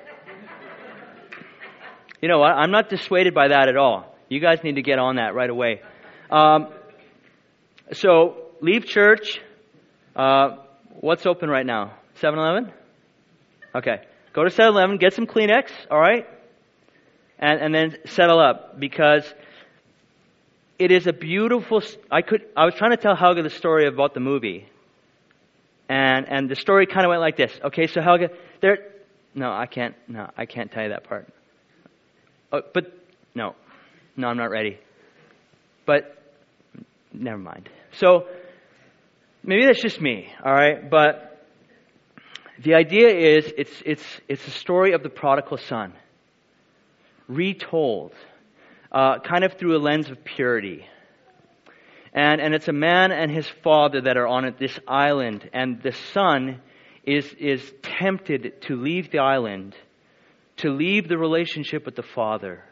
you 2.23 2.29
know 2.29 2.39
what? 2.39 2.53
I'm 2.53 2.71
not 2.71 2.89
dissuaded 2.89 3.35
by 3.35 3.49
that 3.49 3.69
at 3.69 3.77
all. 3.77 4.15
You 4.29 4.39
guys 4.41 4.61
need 4.63 4.77
to 4.77 4.83
get 4.83 5.01
on 5.01 5.17
that 5.17 5.35
right 5.35 5.51
away. 5.51 5.83
Um, 6.31 6.69
so, 7.93 8.53
leave 8.61 8.87
church. 8.87 9.41
Uh, 10.15 10.59
what's 11.01 11.27
open 11.27 11.49
right 11.49 11.67
now? 11.67 11.95
7 12.15 12.39
Eleven? 12.39 12.73
Okay. 13.75 14.03
Go 14.33 14.45
to 14.45 14.51
7 14.51 14.73
Eleven, 14.73 14.97
get 14.99 15.15
some 15.15 15.27
Kleenex, 15.27 15.71
all 15.91 16.01
right? 16.01 16.27
And, 17.39 17.61
and 17.61 17.75
then 17.75 17.99
settle 18.07 18.39
up 18.39 18.79
because 18.79 19.25
it 20.81 20.91
is 20.91 21.07
a 21.07 21.13
beautiful. 21.13 21.83
I 22.11 22.23
could. 22.23 22.47
I 22.57 22.65
was 22.65 22.75
trying 22.75 22.93
to 22.93 22.97
tell 22.97 23.15
Helga 23.15 23.43
the 23.43 23.51
story 23.51 23.87
about 23.87 24.15
the 24.15 24.21
movie, 24.21 24.67
and 25.91 26.27
and 26.27 26.51
the 26.51 26.57
story 26.57 26.87
kind 26.87 27.05
of 27.05 27.11
went 27.11 27.21
like 27.21 27.37
this. 27.37 27.53
Okay, 27.63 27.87
so 27.87 28.01
Helga, 28.01 28.31
there. 28.63 28.79
No, 29.35 29.53
I 29.53 29.67
can't. 29.67 29.95
No, 30.09 30.31
I 30.39 30.47
can't 30.47 30.73
tell 30.73 30.83
you 30.83 30.89
that 30.89 31.05
part. 31.05 31.29
Oh, 32.51 32.63
but 32.73 32.93
no, 33.35 33.55
no, 34.17 34.29
I'm 34.29 34.39
not 34.39 34.51
ready. 34.51 34.79
But 35.85 36.17
never 37.13 37.39
mind. 37.39 37.69
So 37.93 38.27
maybe 39.43 39.67
that's 39.67 39.83
just 39.83 40.01
me. 40.01 40.29
All 40.45 40.53
right, 40.53 40.89
but 40.91 41.47
the 42.63 42.75
idea 42.75 43.09
is 43.09 43.53
it's 43.57 43.83
it's 43.85 44.21
it's 44.29 44.47
a 44.47 44.51
story 44.51 44.93
of 44.93 45.03
the 45.03 45.09
prodigal 45.09 45.59
son, 45.59 45.95
retold 47.29 48.13
uh, 48.93 49.19
kind 49.21 49.45
of 49.45 49.55
through 49.55 49.77
a 49.77 49.81
lens 49.81 50.11
of 50.11 50.25
purity. 50.25 50.87
And, 52.13 52.41
and 52.41 52.55
it's 52.55 52.69
a 52.69 52.73
man 52.73 53.13
and 53.13 53.31
his 53.31 53.49
father 53.63 54.01
that 54.03 54.17
are 54.17 54.27
on 54.27 54.53
this 54.59 54.77
island, 54.89 55.49
and 55.53 55.81
the 55.81 55.93
son 56.13 56.61
is, 57.05 57.33
is 57.39 57.73
tempted 57.83 58.63
to 58.63 58.77
leave 58.77 59.13
the 59.13 59.21
island, 59.21 59.77
to 60.59 60.71
leave 60.71 61.09
the 61.09 61.19
relationship 61.19 61.87
with 61.87 61.95
the 61.95 62.03
father, 62.03 62.65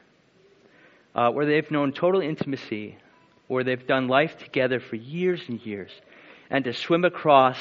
uh, 1.15 1.31
where 1.31 1.47
they've 1.47 1.71
known 1.71 1.93
total 1.93 2.21
intimacy, 2.21 2.99
where 3.47 3.63
they've 3.63 3.87
done 3.87 4.09
life 4.09 4.37
together 4.39 4.81
for 4.81 4.97
years 4.97 5.41
and 5.49 5.65
years, 5.65 5.93
and 6.51 6.65
to 6.65 6.73
swim 6.73 7.05
across 7.05 7.59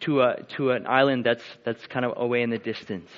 to, 0.00 0.20
a, 0.20 0.42
to 0.56 0.70
an 0.70 0.86
island 0.86 1.24
that's, 1.24 1.44
that's 1.64 1.86
kind 1.86 2.04
of 2.04 2.12
away 2.16 2.42
in 2.42 2.50
the 2.50 2.58
distance. 2.58 3.10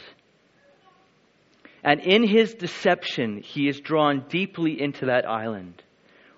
And 1.84 2.00
in 2.00 2.26
his 2.26 2.54
deception, 2.54 3.42
he 3.42 3.68
is 3.68 3.80
drawn 3.80 4.24
deeply 4.28 4.80
into 4.80 5.06
that 5.06 5.28
island 5.28 5.82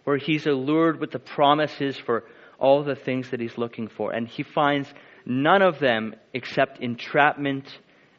where 0.04 0.16
he's 0.16 0.46
allured 0.46 1.00
with 1.00 1.10
the 1.10 1.18
promises 1.18 1.96
for 1.98 2.24
all 2.58 2.84
the 2.84 2.94
things 2.94 3.30
that 3.30 3.40
he's 3.40 3.58
looking 3.58 3.88
for. 3.88 4.12
And 4.12 4.28
he 4.28 4.42
finds 4.42 4.92
none 5.26 5.62
of 5.62 5.78
them 5.80 6.14
except 6.32 6.80
entrapment 6.80 7.66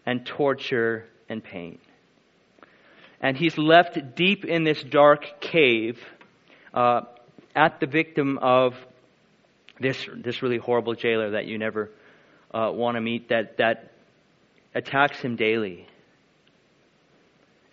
and 0.06 0.26
torture 0.26 1.06
and 1.30 1.44
pain. 1.44 1.80
And 3.22 3.38
he's 3.38 3.58
left 3.58 4.16
deep 4.16 4.46
in 4.46 4.64
this 4.64 4.84
dark 4.84 5.42
cave 5.42 6.00
uh, 6.74 7.02
at 7.56 7.80
the 7.80 7.88
victim 7.88 8.38
of 8.40 8.74
this, 9.80 10.08
this 10.16 10.42
really 10.42 10.58
horrible 10.58 10.96
jailer 10.96 11.32
that 11.32 11.46
you 11.46 11.58
never 11.58 11.92
uh, 12.54 12.72
want 12.74 12.96
to 12.96 13.02
meet 13.02 13.30
that, 13.30 13.58
that 13.58 13.92
attacks 14.74 15.20
him 15.20 15.36
daily 15.36 15.88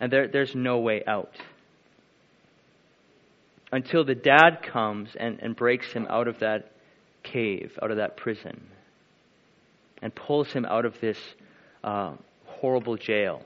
and 0.03 0.11
there, 0.11 0.27
there's 0.27 0.53
no 0.53 0.79
way 0.79 1.01
out. 1.07 1.33
Until 3.71 4.03
the 4.03 4.15
dad 4.15 4.61
comes 4.61 5.15
and, 5.17 5.39
and 5.41 5.55
breaks 5.55 5.93
him 5.93 6.07
out 6.09 6.27
of 6.27 6.39
that 6.39 6.73
cave, 7.23 7.79
out 7.81 7.89
of 7.89 7.95
that 7.95 8.17
prison, 8.17 8.67
and 10.01 10.13
pulls 10.13 10.51
him 10.51 10.65
out 10.65 10.83
of 10.83 10.99
this 10.99 11.17
uh, 11.85 12.15
horrible 12.45 12.97
jail. 12.97 13.41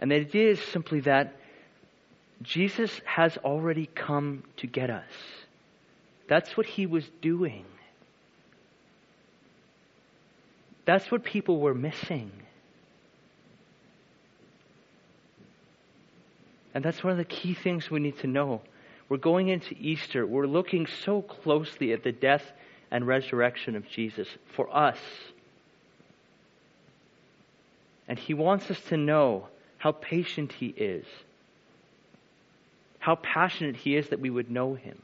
And 0.00 0.10
the 0.10 0.16
idea 0.16 0.50
is 0.50 0.60
simply 0.72 0.98
that 1.02 1.36
Jesus 2.42 3.00
has 3.04 3.36
already 3.38 3.88
come 3.94 4.42
to 4.56 4.66
get 4.66 4.90
us. 4.90 5.04
That's 6.28 6.56
what 6.56 6.66
he 6.66 6.86
was 6.86 7.04
doing. 7.20 7.64
That's 10.84 11.10
what 11.10 11.24
people 11.24 11.60
were 11.60 11.74
missing. 11.74 12.30
And 16.74 16.84
that's 16.84 17.02
one 17.02 17.10
of 17.10 17.18
the 17.18 17.24
key 17.24 17.54
things 17.54 17.90
we 17.90 17.98
need 17.98 18.18
to 18.20 18.26
know. 18.26 18.60
We're 19.08 19.16
going 19.16 19.48
into 19.48 19.74
Easter. 19.78 20.26
We're 20.26 20.46
looking 20.46 20.86
so 20.86 21.22
closely 21.22 21.92
at 21.92 22.04
the 22.04 22.12
death 22.12 22.44
and 22.90 23.06
resurrection 23.06 23.74
of 23.74 23.88
Jesus 23.88 24.28
for 24.54 24.74
us. 24.74 24.98
And 28.06 28.18
He 28.18 28.34
wants 28.34 28.70
us 28.70 28.80
to 28.88 28.96
know 28.96 29.48
how 29.78 29.92
patient 29.92 30.52
He 30.52 30.66
is, 30.68 31.06
how 32.98 33.16
passionate 33.16 33.76
He 33.76 33.96
is 33.96 34.08
that 34.10 34.20
we 34.20 34.30
would 34.30 34.50
know 34.50 34.74
Him, 34.74 35.02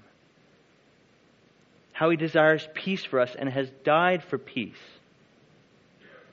how 1.94 2.10
He 2.10 2.16
desires 2.16 2.68
peace 2.74 3.04
for 3.04 3.20
us 3.20 3.34
and 3.38 3.48
has 3.48 3.70
died 3.84 4.22
for 4.24 4.36
peace. 4.36 4.74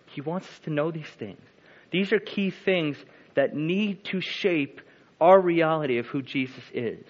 He 0.08 0.20
wants 0.20 0.48
us 0.48 0.60
to 0.66 0.70
know 0.72 0.92
these 0.92 1.08
things. 1.18 1.40
These 1.92 2.12
are 2.12 2.20
key 2.20 2.50
things 2.50 2.98
that 3.36 3.56
need 3.56 4.04
to 4.06 4.20
shape 4.20 4.82
our 5.22 5.40
reality 5.40 6.00
of 6.00 6.08
who 6.08 6.22
Jesus 6.22 6.64
is. 6.74 7.06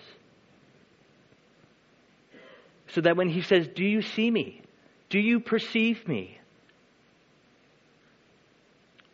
So 2.89 3.01
that 3.01 3.15
when 3.15 3.29
he 3.29 3.41
says, 3.41 3.67
Do 3.73 3.85
you 3.85 4.01
see 4.01 4.29
me? 4.29 4.61
Do 5.09 5.17
you 5.17 5.39
perceive 5.39 6.07
me? 6.07 6.37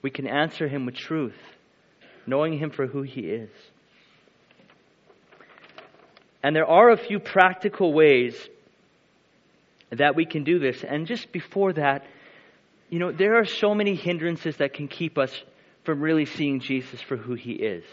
We 0.01 0.09
can 0.09 0.27
answer 0.27 0.67
him 0.67 0.85
with 0.85 0.95
truth, 0.95 1.37
knowing 2.25 2.57
him 2.57 2.71
for 2.71 2.87
who 2.87 3.03
he 3.03 3.21
is. 3.21 3.49
And 6.41 6.55
there 6.55 6.65
are 6.65 6.89
a 6.89 6.97
few 6.97 7.19
practical 7.19 7.93
ways 7.93 8.35
that 9.91 10.15
we 10.15 10.25
can 10.25 10.43
do 10.43 10.59
this. 10.59 10.83
And 10.83 11.07
just 11.07 11.31
before 11.31 11.73
that, 11.73 12.05
you 12.89 12.99
know, 12.99 13.11
there 13.11 13.35
are 13.35 13.45
so 13.45 13.73
many 13.73 13.95
hindrances 13.95 14.57
that 14.57 14.73
can 14.73 14.87
keep 14.87 15.17
us 15.17 15.31
from 15.83 16.01
really 16.01 16.25
seeing 16.25 16.59
Jesus 16.59 17.01
for 17.01 17.15
who 17.15 17.33
he 17.33 17.53
is. 17.53 17.83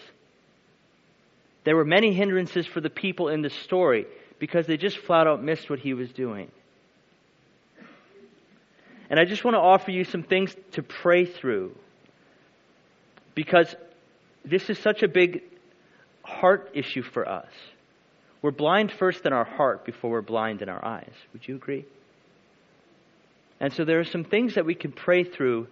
There 1.64 1.76
were 1.76 1.84
many 1.84 2.12
hindrances 2.12 2.66
for 2.66 2.80
the 2.80 2.90
people 2.90 3.28
in 3.28 3.42
the 3.42 3.50
story 3.50 4.06
because 4.38 4.66
they 4.66 4.76
just 4.76 4.98
flat 4.98 5.26
out 5.26 5.42
missed 5.42 5.70
what 5.70 5.78
he 5.78 5.94
was 5.94 6.12
doing. 6.12 6.50
And 9.08 9.20
I 9.20 9.24
just 9.24 9.44
want 9.44 9.54
to 9.54 9.60
offer 9.60 9.90
you 9.90 10.04
some 10.04 10.22
things 10.22 10.54
to 10.72 10.82
pray 10.82 11.24
through 11.24 11.76
because 13.34 13.74
this 14.44 14.68
is 14.70 14.78
such 14.78 15.02
a 15.02 15.08
big 15.08 15.42
heart 16.22 16.70
issue 16.74 17.02
for 17.02 17.28
us. 17.28 17.50
We're 18.44 18.50
blind 18.50 18.92
first 18.92 19.24
in 19.24 19.32
our 19.32 19.46
heart 19.46 19.86
before 19.86 20.10
we're 20.10 20.20
blind 20.20 20.60
in 20.60 20.68
our 20.68 20.84
eyes. 20.84 21.14
Would 21.32 21.48
you 21.48 21.56
agree? 21.56 21.86
And 23.58 23.72
so 23.72 23.86
there 23.86 24.00
are 24.00 24.04
some 24.04 24.24
things 24.24 24.56
that 24.56 24.66
we 24.66 24.74
can 24.74 24.92
pray 24.92 25.24
through 25.24 25.66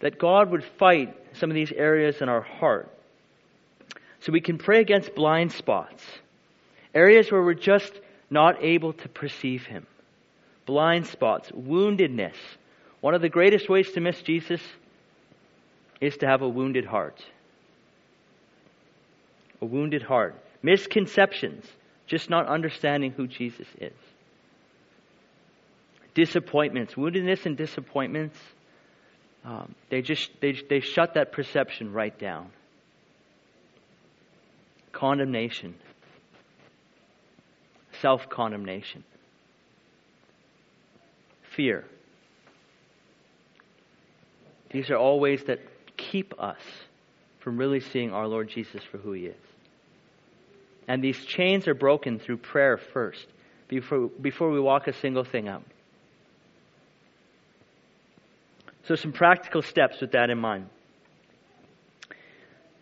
that 0.00 0.18
God 0.18 0.50
would 0.50 0.64
fight 0.80 1.16
some 1.36 1.48
of 1.48 1.54
these 1.54 1.70
areas 1.70 2.20
in 2.20 2.28
our 2.28 2.40
heart 2.40 2.92
so 4.18 4.32
we 4.32 4.40
can 4.40 4.58
pray 4.58 4.80
against 4.80 5.14
blind 5.14 5.52
spots, 5.52 6.04
areas 6.92 7.30
where 7.30 7.44
we're 7.44 7.54
just 7.54 7.92
not 8.30 8.64
able 8.64 8.92
to 8.92 9.08
perceive 9.08 9.64
Him. 9.64 9.86
Blind 10.66 11.06
spots, 11.06 11.52
woundedness. 11.52 12.34
One 13.00 13.14
of 13.14 13.22
the 13.22 13.28
greatest 13.28 13.68
ways 13.68 13.92
to 13.92 14.00
miss 14.00 14.20
Jesus 14.22 14.60
is 16.00 16.16
to 16.16 16.26
have 16.26 16.42
a 16.42 16.48
wounded 16.48 16.84
heart. 16.84 17.24
A 19.62 19.66
wounded 19.66 20.02
heart. 20.02 20.34
Misconceptions, 20.62 21.64
just 22.06 22.30
not 22.30 22.46
understanding 22.46 23.12
who 23.12 23.26
Jesus 23.26 23.66
is. 23.80 23.92
Disappointments, 26.14 26.94
woundedness 26.94 27.44
and 27.46 27.56
disappointments, 27.56 28.38
um, 29.44 29.74
they 29.90 30.02
just 30.02 30.30
they, 30.40 30.58
they 30.68 30.80
shut 30.80 31.14
that 31.14 31.32
perception 31.32 31.92
right 31.92 32.18
down 32.18 32.50
condemnation, 34.96 35.74
self 38.00 38.28
condemnation, 38.30 39.04
fear. 41.54 41.84
These 44.70 44.90
are 44.90 44.96
all 44.96 45.20
ways 45.20 45.44
that 45.44 45.60
keep 45.96 46.34
us 46.40 46.60
from 47.40 47.58
really 47.58 47.80
seeing 47.80 48.10
our 48.12 48.26
Lord 48.26 48.48
Jesus 48.48 48.82
for 48.90 48.98
who 48.98 49.12
he 49.12 49.26
is. 49.26 49.45
And 50.88 51.02
these 51.02 51.18
chains 51.24 51.66
are 51.66 51.74
broken 51.74 52.18
through 52.18 52.38
prayer 52.38 52.76
first, 52.76 53.26
before, 53.68 54.08
before 54.20 54.50
we 54.50 54.60
walk 54.60 54.86
a 54.86 54.92
single 54.92 55.24
thing 55.24 55.48
out. 55.48 55.64
So, 58.84 58.94
some 58.94 59.12
practical 59.12 59.62
steps 59.62 60.00
with 60.00 60.12
that 60.12 60.30
in 60.30 60.38
mind 60.38 60.68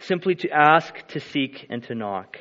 simply 0.05 0.34
to 0.34 0.50
ask, 0.50 0.94
to 1.09 1.20
seek, 1.20 1.66
and 1.70 1.82
to 1.84 1.94
knock. 1.94 2.38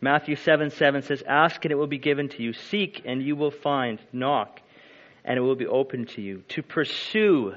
Matthew 0.00 0.36
7 0.36 0.70
7 0.70 1.02
says, 1.02 1.22
Ask 1.26 1.64
and 1.64 1.72
it 1.72 1.76
will 1.76 1.86
be 1.86 1.98
given 1.98 2.28
to 2.30 2.42
you. 2.42 2.52
Seek 2.52 3.02
and 3.04 3.22
you 3.22 3.36
will 3.36 3.50
find. 3.50 4.00
Knock 4.12 4.60
and 5.24 5.36
it 5.36 5.42
will 5.42 5.56
be 5.56 5.66
open 5.66 6.06
to 6.06 6.22
you. 6.22 6.42
To 6.48 6.62
pursue 6.62 7.54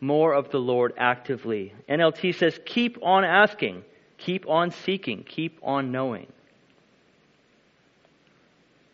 more 0.00 0.34
of 0.34 0.50
the 0.50 0.58
Lord 0.58 0.92
actively. 0.98 1.72
NLT 1.88 2.34
says, 2.34 2.58
keep 2.64 2.98
on 3.02 3.24
asking, 3.24 3.82
keep 4.18 4.48
on 4.48 4.70
seeking, 4.70 5.24
keep 5.24 5.58
on 5.62 5.90
knowing. 5.90 6.26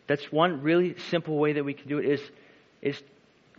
That's 0.07 0.31
one 0.31 0.61
really 0.61 0.95
simple 1.09 1.37
way 1.37 1.53
that 1.53 1.63
we 1.63 1.73
can 1.73 1.87
do 1.87 1.97
it 1.97 2.05
is, 2.05 2.21
is 2.81 3.01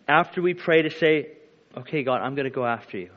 after 0.07 0.42
we 0.42 0.55
pray 0.55 0.82
to 0.82 0.90
say, 0.90 1.28
okay, 1.76 2.03
God, 2.03 2.20
I'm 2.20 2.34
going 2.34 2.45
to 2.45 2.55
go 2.55 2.66
after 2.66 2.99
you. 2.99 3.11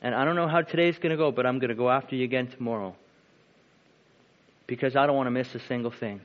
And 0.00 0.14
I 0.14 0.24
don't 0.24 0.36
know 0.36 0.48
how 0.48 0.62
today's 0.62 0.96
going 0.98 1.10
to 1.10 1.16
go, 1.16 1.32
but 1.32 1.44
I'm 1.44 1.58
going 1.58 1.70
to 1.70 1.74
go 1.74 1.90
after 1.90 2.14
you 2.14 2.24
again 2.24 2.48
tomorrow. 2.48 2.94
Because 4.66 4.96
I 4.96 5.06
don't 5.06 5.16
want 5.16 5.26
to 5.26 5.32
miss 5.32 5.54
a 5.54 5.60
single 5.60 5.90
thing. 5.90 6.20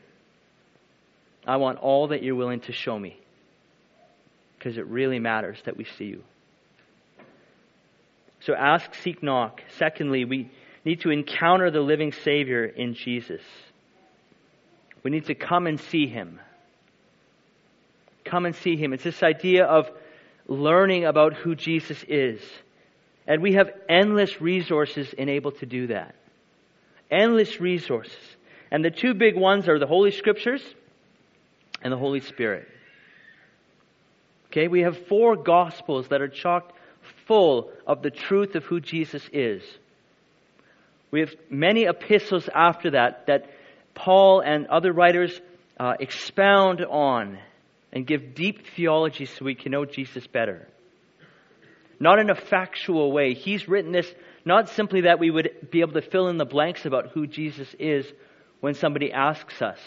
I 1.46 1.58
want 1.58 1.80
all 1.80 2.10
that 2.10 2.24
you're 2.24 2.36
willing 2.36 2.62
to 2.62 2.72
show 2.72 2.98
me. 2.98 3.20
Because 4.58 4.78
it 4.78 4.86
really 4.88 5.20
matters 5.20 5.58
that 5.66 5.76
we 5.76 5.86
see 5.98 6.06
you. 6.06 6.24
So 8.46 8.54
ask, 8.54 8.94
seek, 8.96 9.24
knock. 9.24 9.62
Secondly, 9.78 10.26
we 10.26 10.52
need 10.84 11.02
to 11.02 11.12
encounter 11.12 11.72
the 11.72 11.80
living 11.80 12.12
Savior 12.12 12.66
in 12.66 12.94
Jesus. 12.94 13.42
We 15.02 15.12
need 15.12 15.26
to 15.26 15.36
come 15.36 15.66
and 15.66 15.80
see 15.80 16.08
Him. 16.08 16.40
Come 18.26 18.46
and 18.46 18.56
see 18.56 18.76
Him. 18.76 18.94
It's 18.94 19.04
this 19.04 19.24
idea 19.24 19.66
of 19.66 19.90
learning 20.48 21.06
about 21.06 21.34
who 21.34 21.56
Jesus 21.56 22.04
is. 22.08 22.42
And 23.26 23.42
we 23.42 23.54
have 23.54 23.70
endless 23.88 24.42
resources 24.42 25.14
enabled 25.14 25.60
to 25.60 25.66
do 25.66 25.88
that. 25.88 26.16
Endless 27.10 27.62
resources. 27.62 28.18
And 28.72 28.84
the 28.84 28.92
two 28.92 29.14
big 29.14 29.38
ones 29.38 29.70
are 29.70 29.80
the 29.80 29.88
Holy 29.88 30.12
Scriptures 30.12 30.64
and 31.82 31.94
the 31.94 31.98
Holy 31.98 32.20
Spirit. 32.20 32.68
Okay, 34.48 34.68
we 34.68 34.82
have 34.82 35.08
four 35.08 35.38
Gospels 35.38 36.10
that 36.10 36.22
are 36.22 36.28
chocked 36.28 36.74
full 37.28 37.72
of 37.86 38.02
the 38.02 38.12
truth 38.12 38.56
of 38.56 38.64
who 38.64 38.80
Jesus 38.80 39.24
is. 39.32 39.64
We 41.12 41.20
have 41.20 41.34
many 41.50 41.86
epistles 41.86 42.50
after 42.54 42.92
that 42.92 43.28
that 43.28 43.50
Paul 43.94 44.42
and 44.42 44.68
other 44.68 44.92
writers 44.92 45.40
uh, 45.80 45.94
expound 46.00 46.84
on 46.84 47.38
and 47.92 48.08
give 48.08 48.34
deep 48.34 48.66
theology 48.76 49.26
so 49.26 49.46
we 49.46 49.56
can 49.56 49.72
know 49.72 49.86
Jesus 49.86 50.26
better. 50.26 50.68
Not 52.00 52.20
in 52.20 52.30
a 52.30 52.36
factual 52.36 53.12
way. 53.12 53.34
He's 53.34 53.68
written 53.68 53.92
this 53.92 54.12
not 54.46 54.70
simply 54.70 55.02
that 55.02 55.20
we 55.20 55.32
would 55.32 55.70
be 55.72 55.82
able 55.82 55.94
to 55.94 56.02
fill 56.02 56.28
in 56.28 56.38
the 56.38 56.46
blanks 56.46 56.86
about 56.86 57.12
who 57.12 57.28
Jesus 57.28 57.74
is 57.80 58.06
when 58.60 58.74
somebody 58.74 59.12
asks 59.12 59.62
us. 59.62 59.80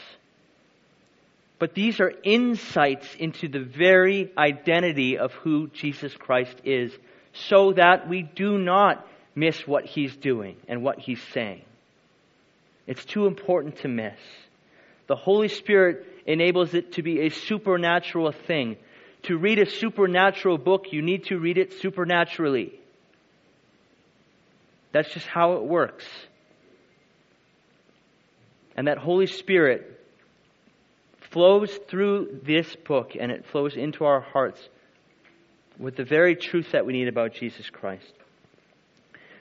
But 1.59 1.74
these 1.74 2.01
are 2.01 2.12
insights 2.22 3.14
into 3.18 3.49
the 3.49 3.64
very 3.64 4.30
identity 4.37 5.18
of 5.18 5.32
who 5.32 5.68
Jesus 5.68 6.14
Christ 6.14 6.57
is 6.64 6.93
so 7.49 7.72
that 7.72 8.09
we 8.09 8.22
do 8.22 8.59
not 8.59 9.07
miss 9.34 9.66
what 9.66 9.84
he's 9.84 10.14
doing 10.16 10.57
and 10.68 10.82
what 10.82 10.99
he's 10.99 11.22
saying. 11.32 11.62
It's 12.87 13.05
too 13.05 13.26
important 13.26 13.78
to 13.78 13.89
miss. 13.89 14.18
The 15.07 15.16
Holy 15.16 15.49
Spirit 15.49 16.07
enables 16.26 16.74
it 16.74 16.93
to 16.93 17.03
be 17.03 17.26
a 17.26 17.30
supernatural 17.30 18.32
thing. 18.32 18.76
To 19.24 19.37
read 19.37 19.59
a 19.59 19.68
supernatural 19.68 20.59
book, 20.59 20.87
you 20.93 21.03
need 21.03 21.26
to 21.26 21.39
read 21.39 21.59
it 21.59 21.74
supernaturally. 21.80 22.72
That's 24.93 25.12
just 25.12 25.26
how 25.26 25.55
it 25.55 25.64
works. 25.64 26.07
And 28.76 28.89
that 28.89 28.99
Holy 28.99 29.26
Spirit 29.26 30.01
flows 31.30 31.76
through 31.89 32.41
this 32.45 32.74
book 32.76 33.12
and 33.18 33.30
it 33.32 33.47
flows 33.47 33.76
into 33.76 34.05
our 34.05 34.20
hearts 34.20 34.61
with 35.79 35.97
the 35.97 36.05
very 36.05 36.37
truth 36.37 36.72
that 36.72 36.87
we 36.87 36.93
need 36.93 37.09
about 37.09 37.35
Jesus 37.35 37.68
Christ. 37.70 38.12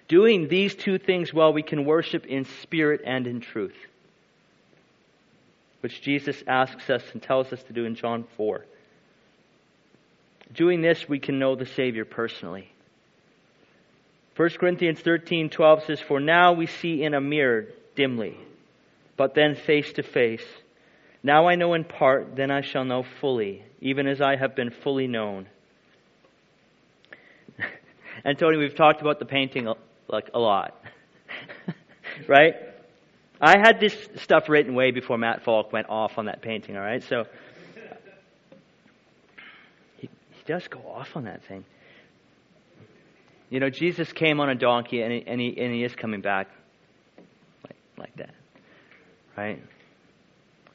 Doing 0.08 0.48
these 0.48 0.76
two 0.76 1.00
things 1.00 1.34
well, 1.34 1.54
we 1.54 1.64
can 1.64 1.86
worship 1.86 2.26
in 2.26 2.46
spirit 2.62 3.02
and 3.06 3.26
in 3.26 3.42
truth, 3.42 3.76
which 5.82 6.02
Jesus 6.02 6.44
asks 6.48 6.90
us 6.90 7.04
and 7.14 7.22
tells 7.22 7.52
us 7.52 7.64
to 7.64 7.74
do 7.74 7.86
in 7.86 7.96
John 7.96 8.26
4. 8.38 8.66
Doing 10.54 10.82
this, 10.82 11.10
we 11.10 11.20
can 11.20 11.40
know 11.40 11.56
the 11.56 11.66
Savior 11.66 12.06
personally. 12.06 12.70
1 14.36 14.50
Corinthians 14.60 15.00
13 15.00 15.50
12 15.50 15.84
says, 15.86 16.02
For 16.02 16.20
now 16.20 16.54
we 16.54 16.68
see 16.68 17.04
in 17.04 17.14
a 17.14 17.22
mirror 17.22 17.68
dimly, 17.96 18.38
but 19.18 19.34
then 19.34 19.56
face 19.56 19.92
to 19.94 20.04
face. 20.04 20.46
Now 21.24 21.48
I 21.48 21.56
know 21.56 21.74
in 21.74 21.84
part, 21.84 22.36
then 22.36 22.52
I 22.52 22.62
shall 22.62 22.86
know 22.86 23.04
fully, 23.22 23.64
even 23.82 24.08
as 24.08 24.22
I 24.22 24.36
have 24.36 24.56
been 24.56 24.70
fully 24.70 25.08
known. 25.08 25.48
And 28.26 28.40
Tony, 28.40 28.58
we've 28.58 28.76
talked 28.76 29.02
about 29.02 29.20
the 29.20 29.26
painting 29.26 29.72
like 30.08 30.32
a 30.34 30.40
lot. 30.40 30.84
right? 32.28 32.56
I 33.40 33.60
had 33.60 33.80
this 33.80 33.96
stuff 34.16 34.50
written 34.50 34.74
way 34.74 34.90
before 34.90 35.18
Matt 35.18 35.44
Falk 35.44 35.72
went 35.72 35.90
off 35.90 36.18
on 36.18 36.26
that 36.26 36.42
painting, 36.42 36.76
all 36.76 36.82
right? 36.82 37.04
So 37.04 37.26
he, 39.98 40.10
he 40.32 40.44
does 40.48 40.68
go 40.68 40.80
off 40.80 41.16
on 41.16 41.26
that 41.26 41.44
thing. 41.46 41.66
You 43.52 43.60
know, 43.60 43.70
Jesus 43.70 44.12
came 44.12 44.40
on 44.40 44.50
a 44.50 44.56
donkey 44.56 45.04
and 45.04 45.14
he, 45.14 45.24
and 45.28 45.40
he, 45.40 45.56
and 45.60 45.74
he 45.74 45.84
is 45.84 45.94
coming 45.96 46.22
back 46.22 46.48
like, 47.64 47.78
like 47.98 48.16
that. 48.16 48.34
Right? 49.38 49.62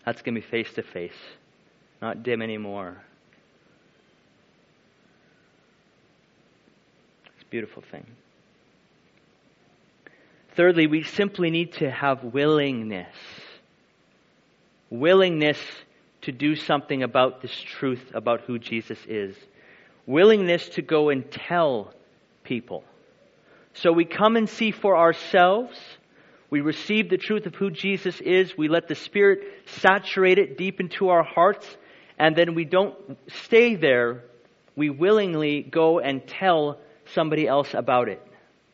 That's 0.06 0.22
going 0.22 0.36
to 0.36 0.40
be 0.40 0.46
face 0.46 0.72
to 0.74 0.82
face, 0.82 1.18
not 2.00 2.22
dim 2.22 2.42
anymore. 2.42 3.02
It's 7.39 7.39
a 7.39 7.39
beautiful 7.50 7.82
thing. 7.90 8.06
Thirdly, 10.56 10.86
we 10.86 11.02
simply 11.02 11.50
need 11.50 11.74
to 11.74 11.90
have 11.90 12.22
willingness. 12.24 13.14
Willingness 14.90 15.58
to 16.22 16.32
do 16.32 16.56
something 16.56 17.02
about 17.02 17.42
this 17.42 17.52
truth 17.52 18.02
about 18.14 18.42
who 18.42 18.58
Jesus 18.58 18.98
is. 19.08 19.36
Willingness 20.06 20.68
to 20.70 20.82
go 20.82 21.08
and 21.08 21.30
tell 21.30 21.92
people. 22.44 22.84
So 23.74 23.92
we 23.92 24.04
come 24.04 24.36
and 24.36 24.48
see 24.48 24.70
for 24.70 24.96
ourselves. 24.96 25.78
We 26.50 26.60
receive 26.60 27.08
the 27.08 27.16
truth 27.16 27.46
of 27.46 27.54
who 27.54 27.70
Jesus 27.70 28.20
is. 28.20 28.56
We 28.56 28.68
let 28.68 28.88
the 28.88 28.96
Spirit 28.96 29.40
saturate 29.66 30.38
it 30.38 30.58
deep 30.58 30.80
into 30.80 31.08
our 31.08 31.22
hearts. 31.22 31.66
And 32.18 32.34
then 32.34 32.54
we 32.54 32.64
don't 32.64 32.96
stay 33.44 33.76
there. 33.76 34.24
We 34.76 34.90
willingly 34.90 35.62
go 35.62 36.00
and 36.00 36.26
tell 36.26 36.78
somebody 37.14 37.46
else 37.46 37.74
about 37.74 38.08
it. 38.08 38.22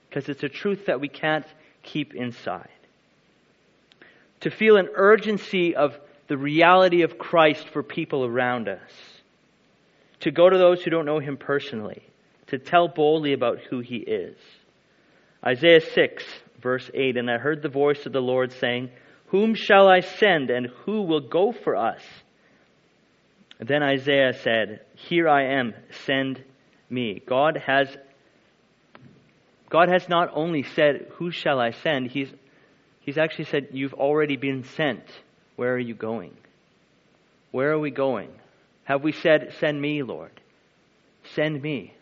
Because 0.09 0.29
it's 0.29 0.43
a 0.43 0.49
truth 0.49 0.87
that 0.87 1.01
we 1.01 1.09
can't 1.09 1.47
keep 1.83 2.15
inside. 2.15 2.71
To 4.41 4.51
feel 4.51 4.77
an 4.77 4.89
urgency 4.95 5.75
of 5.75 5.99
the 6.29 6.37
reality 6.37 7.03
of 7.03 7.19
Christ 7.19 7.69
for 7.69 7.83
people 7.83 8.25
around 8.25 8.69
us. 8.69 8.91
To 10.21 10.31
go 10.31 10.49
to 10.49 10.59
those 10.59 10.83
who 10.83 10.91
don't 10.91 11.07
know 11.07 11.19
Him 11.19 11.37
personally. 11.37 12.03
To 12.49 12.59
tell 12.59 12.89
boldly 12.89 13.33
about 13.33 13.59
who 13.71 13.81
He 13.81 13.97
is. 13.97 14.37
Isaiah 15.45 15.81
6, 15.81 16.25
verse 16.61 16.91
8 16.93 17.17
And 17.17 17.31
I 17.31 17.39
heard 17.39 17.63
the 17.63 17.69
voice 17.69 18.07
of 18.07 18.13
the 18.13 18.21
Lord 18.21 18.53
saying, 18.53 18.91
Whom 19.27 19.55
shall 19.55 19.89
I 19.89 20.01
send, 20.01 20.51
and 20.51 20.67
who 20.85 21.03
will 21.03 21.21
go 21.21 21.53
for 21.53 21.77
us? 21.77 22.03
Then 23.59 23.83
Isaiah 23.83 24.35
said, 24.43 24.81
Here 24.95 25.29
I 25.29 25.59
am, 25.59 25.75
send 26.05 26.43
me. 26.91 27.23
God 27.27 27.63
has 27.67 27.89
God 29.69 29.89
has 29.89 30.09
not 30.09 30.31
only 30.33 30.63
said, 30.63 31.07
Who 31.15 31.31
shall 31.31 31.59
I 31.59 31.73
send? 31.73 32.11
He's, 32.11 32.29
he's 33.01 33.19
actually 33.19 33.47
said, 33.47 33.69
You've 33.73 33.95
already 33.95 34.37
been 34.37 34.65
sent. 34.77 35.05
Where 35.57 35.75
are 35.75 35.79
you 35.79 35.95
going? 35.95 36.37
Where 37.51 37.73
are 37.73 37.79
we 37.79 37.91
going? 37.91 38.31
Have 38.85 39.03
we 39.03 39.13
said, 39.13 39.55
Send 39.59 39.81
me, 39.81 40.03
Lord? 40.03 40.41
Send 41.35 41.61
me. 41.61 41.95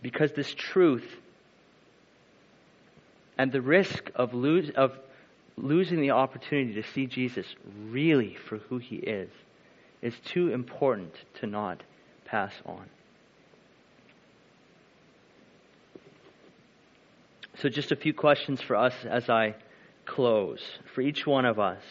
Because 0.00 0.32
this 0.32 0.52
truth 0.54 1.06
and 3.38 3.52
the 3.52 3.60
risk 3.60 4.10
of, 4.14 4.34
lose, 4.34 4.70
of 4.70 4.92
losing 5.56 6.00
the 6.00 6.10
opportunity 6.10 6.74
to 6.74 6.88
see 6.88 7.06
Jesus 7.06 7.46
really 7.88 8.36
for 8.48 8.58
who 8.58 8.78
he 8.78 8.96
is 8.96 9.30
is 10.00 10.14
too 10.24 10.52
important 10.52 11.14
to 11.40 11.46
not 11.46 11.82
pass 12.24 12.52
on. 12.66 12.88
So, 17.58 17.68
just 17.68 17.92
a 17.92 17.96
few 17.96 18.14
questions 18.14 18.60
for 18.60 18.76
us 18.76 18.94
as 19.04 19.28
I 19.28 19.54
close. 20.06 20.62
For 20.94 21.00
each 21.00 21.26
one 21.26 21.44
of 21.44 21.58
us, 21.58 21.82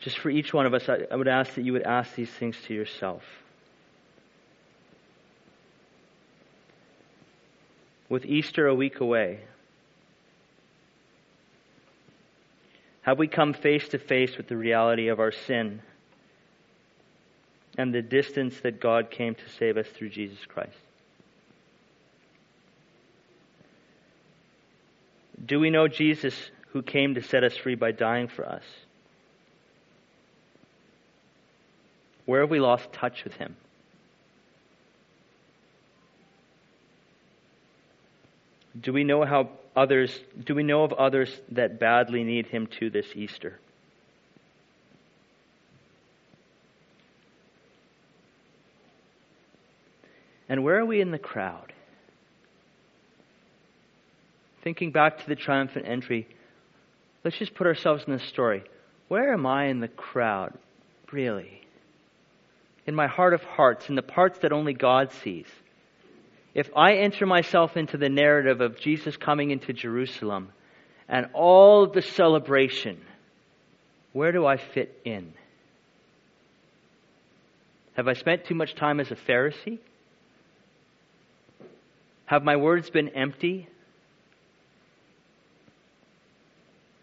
just 0.00 0.18
for 0.18 0.30
each 0.30 0.52
one 0.52 0.66
of 0.66 0.74
us, 0.74 0.88
I, 0.88 1.14
would 1.14 1.28
ask 1.28 1.54
that 1.54 1.62
you 1.62 1.72
would 1.72 1.82
ask 1.82 2.14
these 2.14 2.30
things 2.30 2.56
to 2.66 2.74
yourself. 2.74 3.22
With 8.08 8.26
Easter 8.26 8.66
a 8.66 8.74
week 8.74 9.00
away, 9.00 9.40
have 13.02 13.18
we 13.18 13.28
come 13.28 13.54
face 13.54 13.88
to 13.88 13.98
face 13.98 14.36
with 14.36 14.48
the 14.48 14.56
reality 14.56 15.08
of 15.08 15.20
our 15.20 15.32
sin 15.32 15.80
and 17.78 17.94
the 17.94 18.02
distance 18.02 18.60
that 18.62 18.80
God 18.80 19.10
came 19.10 19.34
to 19.34 19.48
save 19.58 19.76
us 19.76 19.86
through 19.88 20.10
Jesus 20.10 20.38
Christ. 20.46 20.76
Do 25.44 25.58
we 25.58 25.70
know 25.70 25.88
Jesus 25.88 26.34
who 26.72 26.82
came 26.82 27.14
to 27.14 27.22
set 27.22 27.44
us 27.44 27.56
free 27.56 27.74
by 27.74 27.92
dying 27.92 28.28
for 28.28 28.46
us? 28.46 28.62
Where 32.26 32.42
have 32.42 32.50
we 32.50 32.60
lost 32.60 32.92
touch 32.92 33.24
with 33.24 33.34
him? 33.34 33.56
Do 38.80 38.92
we 38.92 39.02
know 39.02 39.24
how 39.24 39.50
others 39.74 40.16
do 40.44 40.54
we 40.54 40.62
know 40.62 40.84
of 40.84 40.92
others 40.92 41.34
that 41.50 41.80
badly 41.80 42.22
need 42.22 42.46
him 42.46 42.68
to 42.78 42.90
this 42.90 43.06
Easter? 43.14 43.58
And 50.48 50.64
where 50.64 50.78
are 50.78 50.84
we 50.84 51.00
in 51.00 51.10
the 51.10 51.18
crowd? 51.18 51.69
Thinking 54.62 54.92
back 54.92 55.18
to 55.18 55.26
the 55.26 55.36
triumphant 55.36 55.86
entry, 55.88 56.28
let's 57.24 57.38
just 57.38 57.54
put 57.54 57.66
ourselves 57.66 58.04
in 58.06 58.12
the 58.12 58.18
story. 58.18 58.62
Where 59.08 59.32
am 59.32 59.46
I 59.46 59.66
in 59.66 59.80
the 59.80 59.88
crowd, 59.88 60.56
really? 61.10 61.62
In 62.86 62.94
my 62.94 63.06
heart 63.06 63.34
of 63.34 63.42
hearts, 63.42 63.88
in 63.88 63.94
the 63.94 64.02
parts 64.02 64.38
that 64.40 64.52
only 64.52 64.74
God 64.74 65.12
sees. 65.22 65.46
If 66.54 66.68
I 66.76 66.94
enter 66.94 67.26
myself 67.26 67.76
into 67.76 67.96
the 67.96 68.08
narrative 68.08 68.60
of 68.60 68.78
Jesus 68.78 69.16
coming 69.16 69.50
into 69.50 69.72
Jerusalem 69.72 70.50
and 71.08 71.28
all 71.32 71.86
the 71.86 72.02
celebration, 72.02 73.00
where 74.12 74.32
do 74.32 74.44
I 74.46 74.56
fit 74.56 75.00
in? 75.04 75.32
Have 77.94 78.08
I 78.08 78.14
spent 78.14 78.44
too 78.44 78.54
much 78.54 78.74
time 78.74 79.00
as 79.00 79.10
a 79.10 79.16
Pharisee? 79.16 79.78
Have 82.26 82.42
my 82.42 82.56
words 82.56 82.90
been 82.90 83.10
empty? 83.10 83.68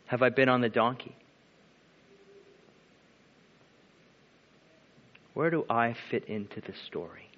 Have 0.08 0.22
I 0.22 0.30
been 0.30 0.50
on 0.50 0.62
the 0.62 0.70
donkey? 0.70 1.16
Where 5.34 5.50
do 5.50 5.66
I 5.70 5.96
fit 6.10 6.26
into 6.26 6.62
the 6.62 6.74
story? 6.74 7.30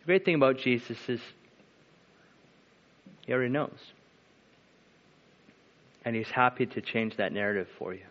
The 0.00 0.06
great 0.06 0.24
thing 0.24 0.36
about 0.36 0.56
Jesus 0.56 0.96
is 1.08 1.20
he 3.26 3.32
already 3.32 3.50
knows. 3.52 3.78
And 6.04 6.16
he's 6.16 6.30
happy 6.30 6.64
to 6.66 6.80
change 6.80 7.16
that 7.16 7.32
narrative 7.32 7.68
for 7.78 7.92
you. 7.92 8.06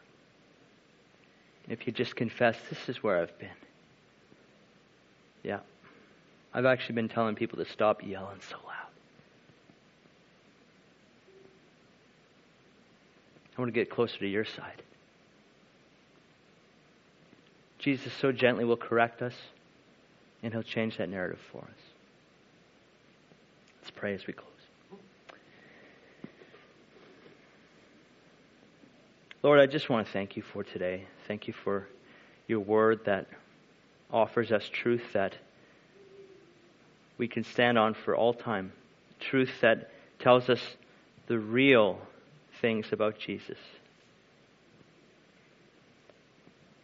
If 1.68 1.88
you 1.88 1.94
just 1.94 2.16
confess, 2.16 2.56
this 2.70 2.88
is 2.88 3.04
where 3.04 3.22
I've 3.22 3.38
been. 3.40 3.50
Yeah. 5.44 5.60
I've 6.54 6.66
actually 6.66 6.96
been 6.96 7.10
telling 7.10 7.36
people 7.36 7.58
to 7.64 7.70
stop 7.70 8.06
yelling 8.06 8.40
so 8.50 8.58
loud. 8.66 8.79
I 13.60 13.62
want 13.62 13.74
to 13.74 13.78
get 13.78 13.90
closer 13.90 14.18
to 14.20 14.26
your 14.26 14.46
side. 14.46 14.82
Jesus 17.78 18.14
so 18.14 18.32
gently 18.32 18.64
will 18.64 18.78
correct 18.78 19.22
us, 19.22 19.34
and 20.42 20.54
he'll 20.54 20.64
change 20.64 20.96
that 20.96 21.10
narrative 21.10 21.40
for 21.52 21.58
us. 21.58 21.82
Let's 23.82 23.92
pray 23.92 24.14
as 24.16 24.26
we 24.26 24.32
close. 24.32 24.48
Lord, 29.44 29.60
I 29.60 29.66
just 29.66 29.90
want 29.90 30.08
to 30.08 30.14
thank 30.14 30.38
you 30.38 30.44
for 30.54 30.64
today. 30.64 31.04
Thank 31.28 31.46
you 31.46 31.54
for 31.66 31.86
your 32.48 32.62
word 32.62 33.02
that 33.08 33.28
offers 34.10 34.54
us 34.54 34.70
truth 34.72 35.04
that 35.12 35.36
we 37.18 37.28
can 37.28 37.44
stand 37.44 37.78
on 37.78 37.94
for 37.94 38.16
all 38.16 38.34
time. 38.34 38.72
Truth 39.20 39.52
that 39.60 39.92
tells 40.18 40.48
us 40.48 40.62
the 41.28 41.38
real 41.38 42.00
things 42.62 42.88
about 42.92 43.20
Jesus. 43.20 43.58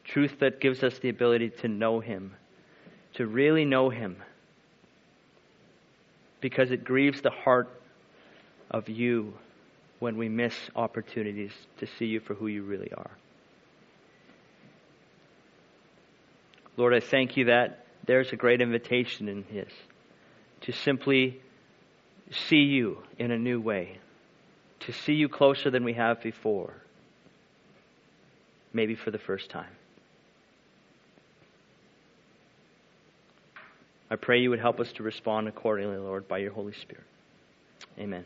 Truth 0.04 0.40
that 0.40 0.60
gives 0.60 0.84
us 0.84 0.98
the 1.00 1.10
ability 1.10 1.50
to 1.62 1.68
know 1.68 2.00
Him, 2.00 2.36
to 3.16 3.26
really 3.26 3.66
know 3.66 3.90
Him, 3.90 4.18
because 6.42 6.72
it 6.72 6.84
grieves 6.84 7.22
the 7.22 7.32
heart 7.32 7.70
of 8.70 8.88
you 8.88 9.34
when 10.00 10.18
we 10.18 10.30
miss 10.30 10.56
opportunities 10.76 11.52
to 11.80 11.88
see 11.98 12.06
you 12.06 12.20
for 12.20 12.34
who 12.36 12.48
you 12.48 12.64
really 12.64 12.92
are. 12.96 13.12
Lord, 16.78 16.94
I 16.94 17.00
thank 17.00 17.38
you 17.38 17.46
that 17.46 17.86
there's 18.06 18.32
a 18.32 18.36
great 18.36 18.62
invitation 18.62 19.28
in 19.30 19.44
His 19.44 19.70
to 20.62 20.72
simply 20.72 21.40
see 22.32 22.58
you 22.58 23.00
in 23.18 23.32
a 23.32 23.38
new 23.38 23.62
way, 23.62 23.98
to 24.86 24.94
see 24.94 25.14
you 25.14 25.28
closer 25.28 25.70
than 25.70 25.84
we 25.84 25.94
have 25.94 26.22
before, 26.22 26.74
maybe 28.74 28.96
for 28.96 29.12
the 29.12 29.18
first 29.18 29.50
time. 29.50 29.72
I 34.10 34.16
pray 34.16 34.40
you 34.40 34.52
would 34.52 34.60
help 34.60 34.80
us 34.80 34.92
to 34.94 35.04
respond 35.04 35.48
accordingly, 35.48 35.98
Lord, 35.98 36.28
by 36.28 36.38
your 36.38 36.52
Holy 36.52 36.74
Spirit. 36.74 37.06
Amen. 37.98 38.26